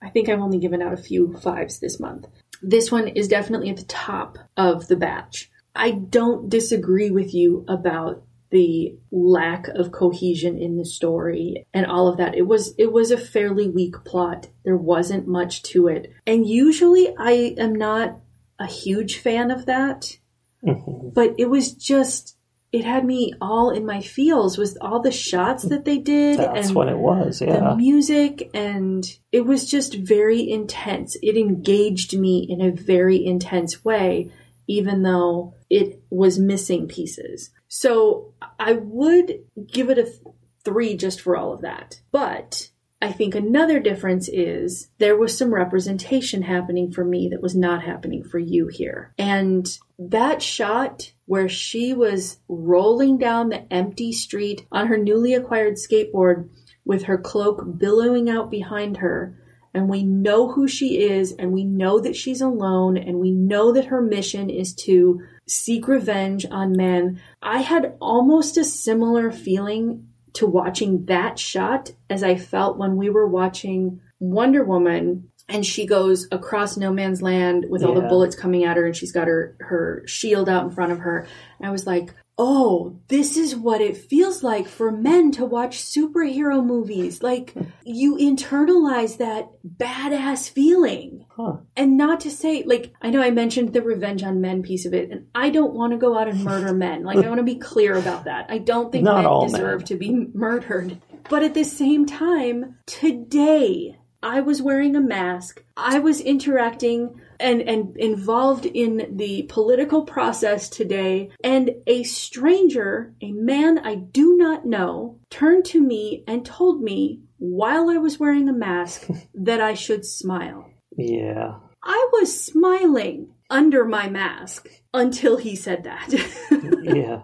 I 0.02 0.10
think 0.10 0.28
I've 0.28 0.42
only 0.42 0.58
given 0.58 0.82
out 0.82 0.92
a 0.94 0.98
few 0.98 1.38
fives 1.38 1.80
this 1.80 2.00
month. 2.02 2.28
This 2.62 2.92
one 2.92 3.08
is 3.08 3.28
definitely 3.30 3.70
at 3.70 3.78
the 3.78 3.84
top 3.86 4.38
of 4.58 4.88
the 4.90 4.98
batch. 4.98 5.50
I 5.76 5.92
don't 5.92 6.50
disagree 6.50 7.12
with 7.12 7.34
you 7.34 7.66
about 7.68 8.24
the 8.50 8.96
lack 9.12 9.70
of 9.70 9.92
cohesion 9.94 10.58
in 10.58 10.76
the 10.78 10.84
story 10.86 11.66
and 11.74 11.86
all 11.86 12.08
of 12.10 12.18
that. 12.18 12.36
It 12.36 12.48
was 12.48 12.74
it 12.78 12.92
was 12.92 13.10
a 13.12 13.18
fairly 13.18 13.70
weak 13.70 13.96
plot. 14.04 14.50
There 14.66 14.76
wasn't 14.76 15.28
much 15.28 15.64
to 15.64 15.88
it. 15.88 16.12
And 16.28 16.46
usually 16.46 17.16
I 17.18 17.56
am 17.58 17.74
not 17.76 18.20
a 18.60 18.68
huge 18.68 19.18
fan 19.20 19.52
of 19.52 19.66
that 19.68 20.18
Mhm. 20.64 21.14
but 21.16 21.34
it 21.40 21.50
was 21.50 21.72
just 21.74 22.36
it 22.72 22.86
had 22.86 23.04
me 23.04 23.34
all 23.42 23.70
in 23.72 23.86
my 23.86 24.00
feels 24.02 24.58
with 24.58 24.78
all 24.80 25.02
the 25.02 25.12
shots 25.12 25.64
that 25.64 25.84
they 25.86 25.98
did 25.98 26.38
That's 26.40 26.68
and 26.68 26.76
what 26.76 26.88
it 26.88 26.98
was. 26.98 27.42
yeah. 27.42 27.70
the 27.72 27.76
music 27.76 28.50
and 28.54 29.04
it 29.32 29.46
was 29.46 29.66
just 29.70 29.96
very 29.96 30.48
intense 30.50 31.18
it 31.24 31.36
engaged 31.36 32.16
me 32.18 32.46
in 32.48 32.62
a 32.62 32.70
very 32.72 33.26
intense 33.26 33.84
way 33.84 34.30
even 34.72 35.04
though 35.04 35.54
it 35.70 36.02
was 36.10 36.40
missing 36.40 36.88
pieces 36.88 37.52
so 37.68 38.34
i 38.60 38.74
would 38.74 39.40
give 39.68 39.90
it 39.90 39.98
a 39.98 40.04
th- 40.04 40.18
three 40.64 40.96
just 40.96 41.20
for 41.20 41.36
all 41.36 41.54
of 41.54 41.62
that 41.62 42.02
but 42.12 42.70
I 43.04 43.12
think 43.12 43.34
another 43.34 43.80
difference 43.80 44.30
is 44.30 44.90
there 45.00 45.18
was 45.18 45.36
some 45.36 45.52
representation 45.52 46.44
happening 46.44 46.92
for 46.92 47.04
me 47.04 47.30
that 47.30 47.42
was 47.42 47.56
not 47.56 47.84
happening 47.84 48.24
for 48.24 48.38
you 48.38 48.68
here. 48.68 49.12
And 49.18 49.68
that 49.98 50.44
shot 50.44 51.12
where 51.26 51.50
she 51.50 51.94
was 51.94 52.38
rolling 52.48 53.18
down 53.18 53.50
the 53.50 53.74
empty 53.74 54.12
street 54.12 54.68
on 54.72 54.88
her 54.88 54.98
newly 54.98 55.34
acquired 55.34 55.78
skateboard 55.78 56.50
with 56.86 57.04
her 57.04 57.18
cloak 57.18 57.64
billowing 57.80 58.30
out 58.30 58.52
behind 58.52 58.98
her, 58.98 59.36
and 59.74 59.90
we 59.90 60.04
know 60.04 60.52
who 60.52 60.68
she 60.68 61.02
is, 61.02 61.32
and 61.34 61.52
we 61.52 61.64
know 61.64 62.00
that 62.00 62.16
she's 62.16 62.42
alone, 62.42 62.98
and 62.98 63.20
we 63.20 63.32
know 63.32 63.72
that 63.72 63.86
her 63.86 64.02
mission 64.02 64.50
is 64.50 64.74
to 64.76 65.22
seek 65.48 65.88
revenge 65.88 66.46
on 66.50 66.76
men. 66.76 67.22
I 67.42 67.60
had 67.60 67.96
almost 68.02 68.58
a 68.58 68.64
similar 68.64 69.32
feeling 69.32 70.08
to 70.34 70.46
watching 70.46 71.06
that 71.06 71.38
shot 71.38 71.92
as 72.10 72.24
I 72.24 72.36
felt 72.36 72.78
when 72.78 72.96
we 72.96 73.10
were 73.10 73.28
watching 73.28 74.00
Wonder 74.20 74.64
Woman 74.64 75.30
and 75.50 75.66
she 75.66 75.86
goes 75.86 76.28
across 76.32 76.78
no 76.78 76.94
man's 76.94 77.22
land 77.22 77.66
with 77.70 77.84
all 77.84 77.94
the 77.94 78.08
bullets 78.08 78.36
coming 78.36 78.64
at 78.64 78.78
her 78.78 78.86
and 78.86 78.96
she's 78.96 79.12
got 79.12 79.28
her 79.28 79.58
her 79.60 80.04
shield 80.06 80.48
out 80.48 80.64
in 80.64 80.72
front 80.72 80.94
of 80.94 81.00
her. 81.00 81.28
And 81.60 81.68
I 81.68 81.72
was 81.72 81.86
like, 81.86 82.14
"Oh, 82.44 83.00
this 83.08 83.38
is 83.38 83.56
what 83.56 83.82
it 83.82 83.96
feels 83.96 84.42
like 84.42 84.68
for 84.68 84.92
men 84.92 85.32
to 85.34 85.46
watch 85.46 85.78
superhero 85.78 86.66
movies. 86.66 87.22
Like 87.22 87.54
you 87.84 88.16
internalize 88.18 89.18
that 89.18 89.50
badass 89.64 90.50
feeling." 90.50 91.26
Huh. 91.30 91.58
And 91.78 91.98
not 91.98 92.22
to 92.22 92.32
say, 92.32 92.64
like, 92.66 92.94
I 93.02 93.10
know 93.12 93.22
I 93.22 93.32
mentioned 93.32 93.74
the 93.74 93.82
revenge 93.82 94.24
on 94.24 94.42
men 94.42 94.64
piece 94.64 94.86
of 94.86 94.94
it, 94.94 95.12
and 95.12 95.28
I 95.36 95.50
don't 95.50 95.74
want 95.74 95.92
to 95.94 95.98
go 95.98 96.18
out 96.18 96.28
and 96.28 96.44
murder 96.44 96.74
men. 96.74 97.04
Like, 97.04 97.24
I 97.24 97.28
want 97.28 97.40
to 97.40 97.44
be 97.44 97.56
clear 97.56 97.94
about 97.96 98.26
that. 98.26 98.48
I 98.50 98.58
don't 98.58 98.92
think 98.92 99.04
Not 99.04 99.24
men 99.24 99.52
deserve 99.52 99.82
men. 99.82 99.88
to 99.88 99.96
be 99.96 100.28
murdered. 100.34 100.98
But 101.30 101.44
at 101.44 101.54
the 101.54 101.64
same 101.64 102.06
time, 102.06 102.78
today, 102.86 103.98
I 104.24 104.42
was 104.42 104.62
wearing 104.62 104.96
a 104.96 105.02
mask. 105.02 105.64
I 105.78 106.00
was 106.00 106.20
interacting 106.20 107.20
and, 107.42 107.62
and 107.62 107.98
involved 107.98 108.66
in 108.66 109.16
the 109.18 109.44
political 109.50 110.04
process 110.04 110.70
today, 110.70 111.30
and 111.44 111.72
a 111.88 112.04
stranger, 112.04 113.14
a 113.22 113.32
man 113.32 113.80
I 113.80 113.96
do 113.96 114.38
not 114.38 114.66
know, 114.66 115.20
turned 115.30 115.66
to 115.66 115.82
me 115.82 116.24
and 116.28 116.46
told 116.46 116.82
me 116.82 117.22
while 117.38 117.90
I 117.90 117.98
was 117.98 118.20
wearing 118.20 118.48
a 118.48 118.54
mask 118.54 119.08
that 119.34 119.60
I 119.60 119.74
should 119.74 120.06
smile. 120.06 120.70
Yeah. 120.96 121.56
I 121.84 122.10
was 122.14 122.46
smiling 122.46 123.34
under 123.50 123.84
my 123.86 124.08
mask 124.08 124.70
until 124.94 125.38
he 125.38 125.56
said 125.56 125.84
that. 125.84 126.14
Yeah. 126.84 127.22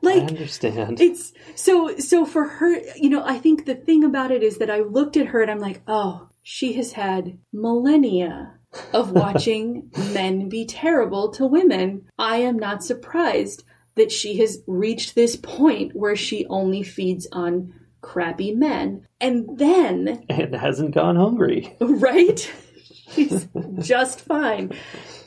like 0.00 0.22
I 0.22 0.26
understand. 0.26 1.00
it's 1.00 1.32
so 1.54 1.96
so 1.98 2.24
for 2.24 2.44
her, 2.44 2.80
you 2.96 3.10
know, 3.10 3.24
I 3.24 3.38
think 3.38 3.66
the 3.66 3.74
thing 3.74 4.04
about 4.04 4.30
it 4.30 4.42
is 4.42 4.58
that 4.58 4.70
I 4.70 4.80
looked 4.80 5.16
at 5.16 5.26
her 5.28 5.42
and 5.42 5.50
I'm 5.50 5.58
like, 5.58 5.82
"Oh, 5.86 6.28
she 6.42 6.74
has 6.74 6.92
had 6.92 7.38
millennia 7.52 8.55
of 8.92 9.12
watching 9.12 9.90
men 10.12 10.48
be 10.48 10.64
terrible 10.64 11.30
to 11.32 11.46
women. 11.46 12.08
I 12.18 12.38
am 12.38 12.58
not 12.58 12.84
surprised 12.84 13.64
that 13.94 14.12
she 14.12 14.38
has 14.38 14.62
reached 14.66 15.14
this 15.14 15.36
point 15.36 15.94
where 15.94 16.16
she 16.16 16.46
only 16.46 16.82
feeds 16.82 17.26
on 17.32 17.74
crappy 18.00 18.52
men." 18.52 19.06
And 19.20 19.58
then 19.58 20.24
and 20.28 20.54
hasn't 20.54 20.94
gone 20.94 21.16
hungry. 21.16 21.76
right? 21.80 22.52
She's 23.08 23.48
just 23.80 24.20
fine. 24.20 24.72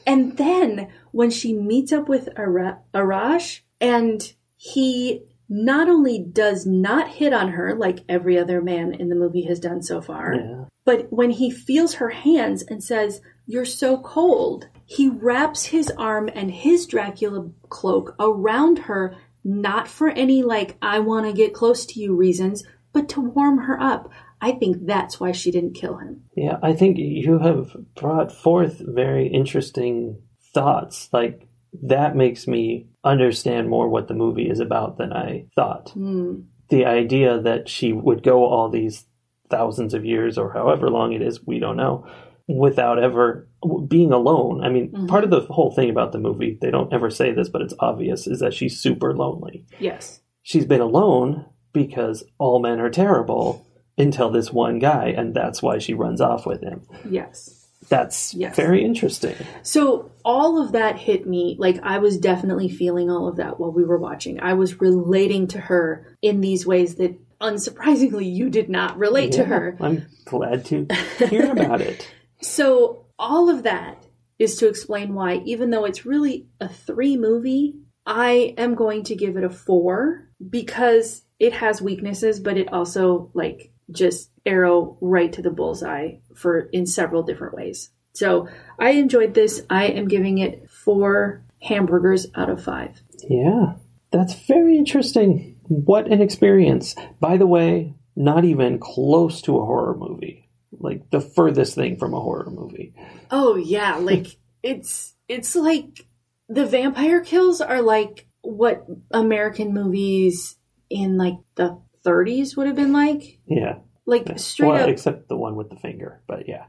And 0.06 0.38
then 0.38 0.90
when 1.12 1.32
she 1.32 1.54
meets 1.54 1.92
up 1.92 2.10
with 2.10 2.30
Ara- 2.38 2.80
Arash, 2.94 3.62
and 3.80 4.34
he 4.56 5.24
not 5.50 5.90
only 5.90 6.20
does 6.20 6.66
not 6.66 7.10
hit 7.10 7.34
on 7.34 7.50
her 7.50 7.74
like 7.76 8.00
every 8.08 8.38
other 8.38 8.62
man 8.62 8.94
in 8.94 9.10
the 9.10 9.16
movie 9.16 9.44
has 9.44 9.60
done 9.60 9.82
so 9.82 10.00
far, 10.02 10.36
Yeah. 10.36 10.66
but 10.86 11.12
when 11.12 11.32
he 11.32 11.50
feels 11.50 11.96
her 11.96 12.10
hands 12.10 12.62
and 12.62 12.84
says, 12.84 13.22
You're 13.48 13.66
so 13.66 13.98
cold, 13.98 14.68
he 14.86 15.10
wraps 15.10 15.66
his 15.66 15.90
arm 15.98 16.30
and 16.34 16.52
his 16.52 16.86
Dracula 16.86 17.50
cloak 17.70 18.16
around 18.20 18.78
her, 18.80 19.16
not 19.44 19.88
for 19.88 20.10
any, 20.10 20.44
like, 20.44 20.78
I 20.82 21.00
want 21.00 21.26
to 21.26 21.34
get 21.34 21.54
close 21.54 21.86
to 21.88 22.00
you 22.00 22.16
reasons, 22.16 22.64
but 22.94 23.10
to 23.10 23.22
warm 23.22 23.60
her 23.60 23.82
up. 23.82 24.12
I 24.42 24.52
think 24.54 24.86
that's 24.86 25.20
why 25.20 25.32
she 25.32 25.52
didn't 25.52 25.74
kill 25.74 25.98
him. 25.98 26.24
Yeah, 26.36 26.58
I 26.62 26.74
think 26.74 26.98
you 26.98 27.40
have 27.40 27.76
brought 27.96 28.32
forth 28.32 28.80
very 28.80 29.28
interesting 29.28 30.22
thoughts. 30.54 31.10
Like, 31.12 31.48
that 31.84 32.16
makes 32.16 32.48
me 32.48 32.89
understand 33.04 33.70
more 33.70 33.88
what 33.88 34.08
the 34.08 34.14
movie 34.14 34.50
is 34.50 34.60
about 34.60 34.98
than 34.98 35.14
I 35.14 35.46
thought. 35.56 35.92
Hmm. 35.92 36.42
The 36.70 36.86
idea 36.86 37.40
that 37.42 37.68
she 37.68 37.94
would 37.94 38.24
go 38.24 38.46
all 38.46 38.70
these 38.70 39.06
thousands 39.50 39.94
of 39.94 40.06
years 40.06 40.38
or 40.38 40.54
however 40.54 40.90
long 40.90 41.14
it 41.14 41.22
is, 41.22 41.46
we 41.46 41.60
don't 41.60 41.78
know, 41.78 42.08
without 42.48 43.02
ever 43.02 43.48
being 43.88 44.12
alone. 44.12 44.64
I 44.64 44.70
mean, 44.70 45.08
part 45.08 45.24
of 45.24 45.30
the 45.30 45.42
whole 45.42 45.72
thing 45.72 45.90
about 45.90 46.12
the 46.12 46.20
movie, 46.20 46.58
they 46.62 46.72
don't 46.72 46.94
ever 46.94 47.10
say 47.10 47.32
this, 47.32 47.50
but 47.50 47.62
it's 47.62 47.74
obvious, 47.80 48.28
is 48.28 48.40
that 48.40 48.54
she's 48.54 48.80
super 48.80 49.16
lonely. 49.16 49.66
Yes. 49.80 50.22
She's 50.44 50.66
been 50.66 50.82
alone 50.82 51.46
because 51.74 52.24
all 52.38 52.60
men 52.60 52.80
are 52.80 52.90
terrible 52.90 53.66
until 53.98 54.30
this 54.30 54.52
one 54.52 54.80
guy, 54.80 55.14
and 55.16 55.36
that's 55.36 55.62
why 55.62 55.78
she 55.78 55.94
runs 55.94 56.22
off 56.22 56.46
with 56.46 56.62
him. 56.62 56.88
Yes. 57.10 57.59
That's 57.88 58.34
Yes. 58.34 58.56
very 58.56 58.84
interesting. 58.84 59.36
So 59.64 60.12
all 60.26 60.62
of 60.62 60.74
that 60.74 60.98
hit 60.98 61.26
me. 61.26 61.56
Like 61.58 61.80
I 61.82 62.00
was 62.00 62.18
definitely 62.18 62.70
feeling 62.70 63.10
all 63.10 63.28
of 63.28 63.38
that 63.38 63.60
while 63.60 63.72
we 63.72 63.84
were 63.84 63.98
watching. 63.98 64.40
I 64.42 64.54
was 64.54 64.82
relating 64.82 65.48
to 65.48 65.60
her 65.60 66.06
in 66.22 66.42
these 66.42 66.68
ways 66.68 66.96
that 66.96 67.18
unsurprisingly 67.42 68.32
you 68.32 68.50
did 68.50 68.70
not 68.70 68.98
relate 68.98 69.32
to 69.34 69.46
her. 69.46 69.78
I'm 69.80 70.06
glad 70.26 70.66
to 70.66 70.88
hear 71.30 71.52
about 71.52 71.82
it. 71.82 72.08
So 72.42 73.06
all 73.18 73.50
of 73.50 73.64
that 73.64 74.06
is 74.38 74.58
to 74.58 74.68
explain 74.68 75.14
why, 75.14 75.36
even 75.46 75.70
though 75.70 75.86
it's 75.86 76.06
really 76.06 76.48
a 76.60 76.68
three 76.70 77.18
movie, 77.18 77.76
I 78.06 78.54
am 78.58 78.76
going 78.76 79.04
to 79.04 79.16
give 79.16 79.38
it 79.38 79.44
a 79.44 79.50
four 79.50 80.30
because 80.50 81.24
it 81.40 81.54
has 81.54 81.82
weaknesses, 81.82 82.40
but 82.40 82.58
it 82.58 82.72
also 82.72 83.32
like 83.34 83.72
just 83.92 84.32
arrow 84.46 84.98
right 85.02 85.32
to 85.34 85.42
the 85.42 85.52
bullseye 85.52 86.18
for 86.36 86.60
in 86.60 86.86
several 86.86 87.24
different 87.24 87.56
ways. 87.56 87.90
So 88.14 88.48
I 88.80 88.92
enjoyed 88.92 89.34
this. 89.34 89.62
I 89.70 89.86
am 89.88 90.08
giving 90.08 90.40
it 90.40 90.70
four 90.70 91.44
hamburgers 91.62 92.28
out 92.36 92.50
of 92.50 92.64
five. 92.64 93.02
Yeah, 93.30 93.74
that's 94.12 94.34
very 94.48 94.78
interesting. 94.78 95.58
What 95.64 96.08
an 96.08 96.22
experience. 96.22 96.96
By 97.20 97.38
the 97.38 97.48
way, 97.48 97.94
not 98.16 98.46
even 98.46 98.80
close 98.80 99.42
to 99.44 99.58
a 99.58 99.66
horror 99.66 99.96
movie. 99.96 100.50
Like 100.72 101.10
the 101.10 101.22
furthest 101.22 101.76
thing 101.76 101.98
from 101.98 102.14
a 102.14 102.20
horror 102.20 102.50
movie. 102.50 102.94
Oh 103.32 103.56
yeah, 103.56 103.96
like 103.98 104.28
it's 104.64 105.16
it's 105.28 105.56
like 105.56 106.06
the 106.48 106.66
vampire 106.66 107.22
kills 107.22 107.62
are 107.62 107.82
like 107.82 108.28
what 108.42 108.86
American 109.12 109.74
movies 109.74 110.58
in 110.90 111.18
like 111.18 111.36
the 111.56 111.80
30s 112.06 112.56
would 112.58 112.68
have 112.68 112.76
been 112.76 112.94
like. 112.94 113.40
Yeah. 113.46 113.80
Like 114.06 114.40
straight 114.40 114.70
well, 114.70 114.84
up 114.84 114.90
except 114.90 115.28
the 115.30 115.38
one 115.38 115.56
with 115.56 115.70
the 115.70 115.76
finger, 115.76 116.22
but 116.28 116.48
yeah. 116.48 116.66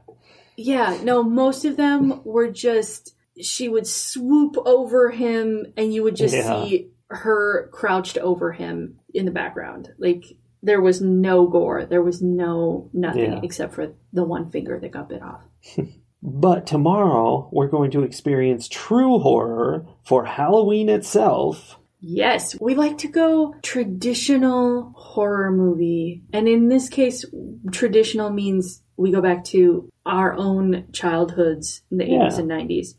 Yeah, 0.57 0.99
no, 1.03 1.23
most 1.23 1.65
of 1.65 1.75
them 1.77 2.21
were 2.23 2.51
just 2.51 3.15
she 3.39 3.67
would 3.69 3.87
swoop 3.87 4.57
over 4.65 5.09
him 5.09 5.73
and 5.77 5.93
you 5.93 6.03
would 6.03 6.15
just 6.15 6.35
Yeah. 6.35 6.63
see 6.63 6.91
her 7.09 7.69
crouched 7.71 8.17
over 8.19 8.51
him 8.51 8.99
in 9.13 9.25
the 9.25 9.31
background. 9.31 9.91
Like 9.97 10.25
there 10.61 10.81
was 10.81 11.01
no 11.01 11.47
gore. 11.47 11.85
There 11.85 12.03
was 12.03 12.21
no 12.21 12.89
nothing 12.93 13.33
Yeah. 13.33 13.39
except 13.41 13.73
for 13.73 13.93
the 14.13 14.23
one 14.23 14.51
finger 14.51 14.79
that 14.79 14.91
got 14.91 15.09
bit 15.09 15.21
off. 15.23 15.41
But 16.23 16.67
tomorrow, 16.67 17.49
we're 17.51 17.67
going 17.67 17.89
to 17.91 18.03
experience 18.03 18.67
true 18.67 19.17
horror 19.17 19.87
for 20.03 20.23
Halloween 20.25 20.87
itself. 20.87 21.79
Yes, 22.01 22.59
we 22.59 22.73
like 22.73 22.97
to 22.99 23.07
go 23.07 23.53
traditional 23.61 24.91
horror 24.95 25.51
movie. 25.51 26.23
And 26.33 26.47
in 26.47 26.67
this 26.67 26.89
case, 26.89 27.23
traditional 27.71 28.31
means 28.31 28.81
we 28.97 29.11
go 29.11 29.21
back 29.21 29.43
to 29.45 29.87
our 30.05 30.33
own 30.33 30.85
childhoods 30.93 31.83
in 31.91 31.97
the 31.97 32.07
Yeah. 32.07 32.27
80s 32.27 32.39
and 32.39 32.49
90s. 32.49 32.95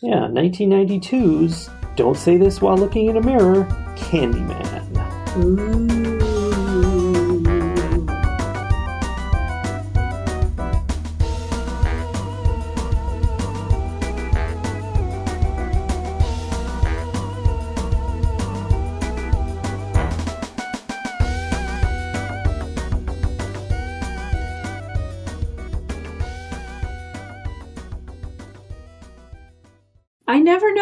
Yeah, 0.00 0.28
1992's 0.30 1.68
Don't 1.96 2.16
Say 2.16 2.36
This 2.38 2.62
While 2.62 2.78
Looking 2.78 3.06
in 3.08 3.16
a 3.16 3.22
Mirror 3.22 3.64
Candyman. 3.96 4.86
Ooh. 5.36 5.97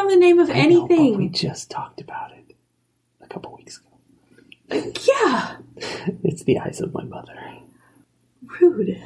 Know 0.07 0.15
the 0.15 0.21
name 0.21 0.39
of 0.39 0.51
I 0.51 0.63
know, 0.67 0.87
but 0.87 1.17
we 1.17 1.29
just 1.29 1.71
talked 1.71 2.01
about 2.01 2.33
it 2.33 2.55
a 3.21 3.27
couple 3.27 3.55
weeks 3.57 3.79
ago. 3.79 4.93
Yeah, 5.07 5.57
It's 6.25 6.45
the 6.45 6.59
eyes 6.59 6.81
of 6.81 6.93
my 6.93 7.05
mother. 7.05 7.35
rude. 8.61 9.01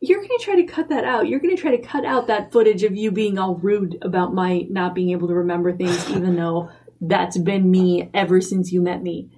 You're 0.00 0.18
going 0.18 0.38
to 0.38 0.44
try 0.44 0.54
to 0.56 0.62
cut 0.64 0.88
that 0.90 1.04
out. 1.04 1.26
You're 1.28 1.40
going 1.40 1.54
to 1.56 1.60
try 1.60 1.72
to 1.76 1.82
cut 1.82 2.04
out 2.04 2.28
that 2.28 2.52
footage 2.52 2.84
of 2.84 2.94
you 2.94 3.10
being 3.10 3.36
all 3.36 3.56
rude 3.56 3.98
about 4.02 4.32
my 4.32 4.66
not 4.70 4.94
being 4.94 5.10
able 5.10 5.26
to 5.28 5.34
remember 5.34 5.76
things, 5.76 6.08
even 6.10 6.36
though 6.36 6.70
that's 7.00 7.36
been 7.36 7.68
me 7.70 8.08
ever 8.14 8.40
since 8.40 8.72
you 8.72 8.80
met 8.80 9.02
me. 9.02 9.28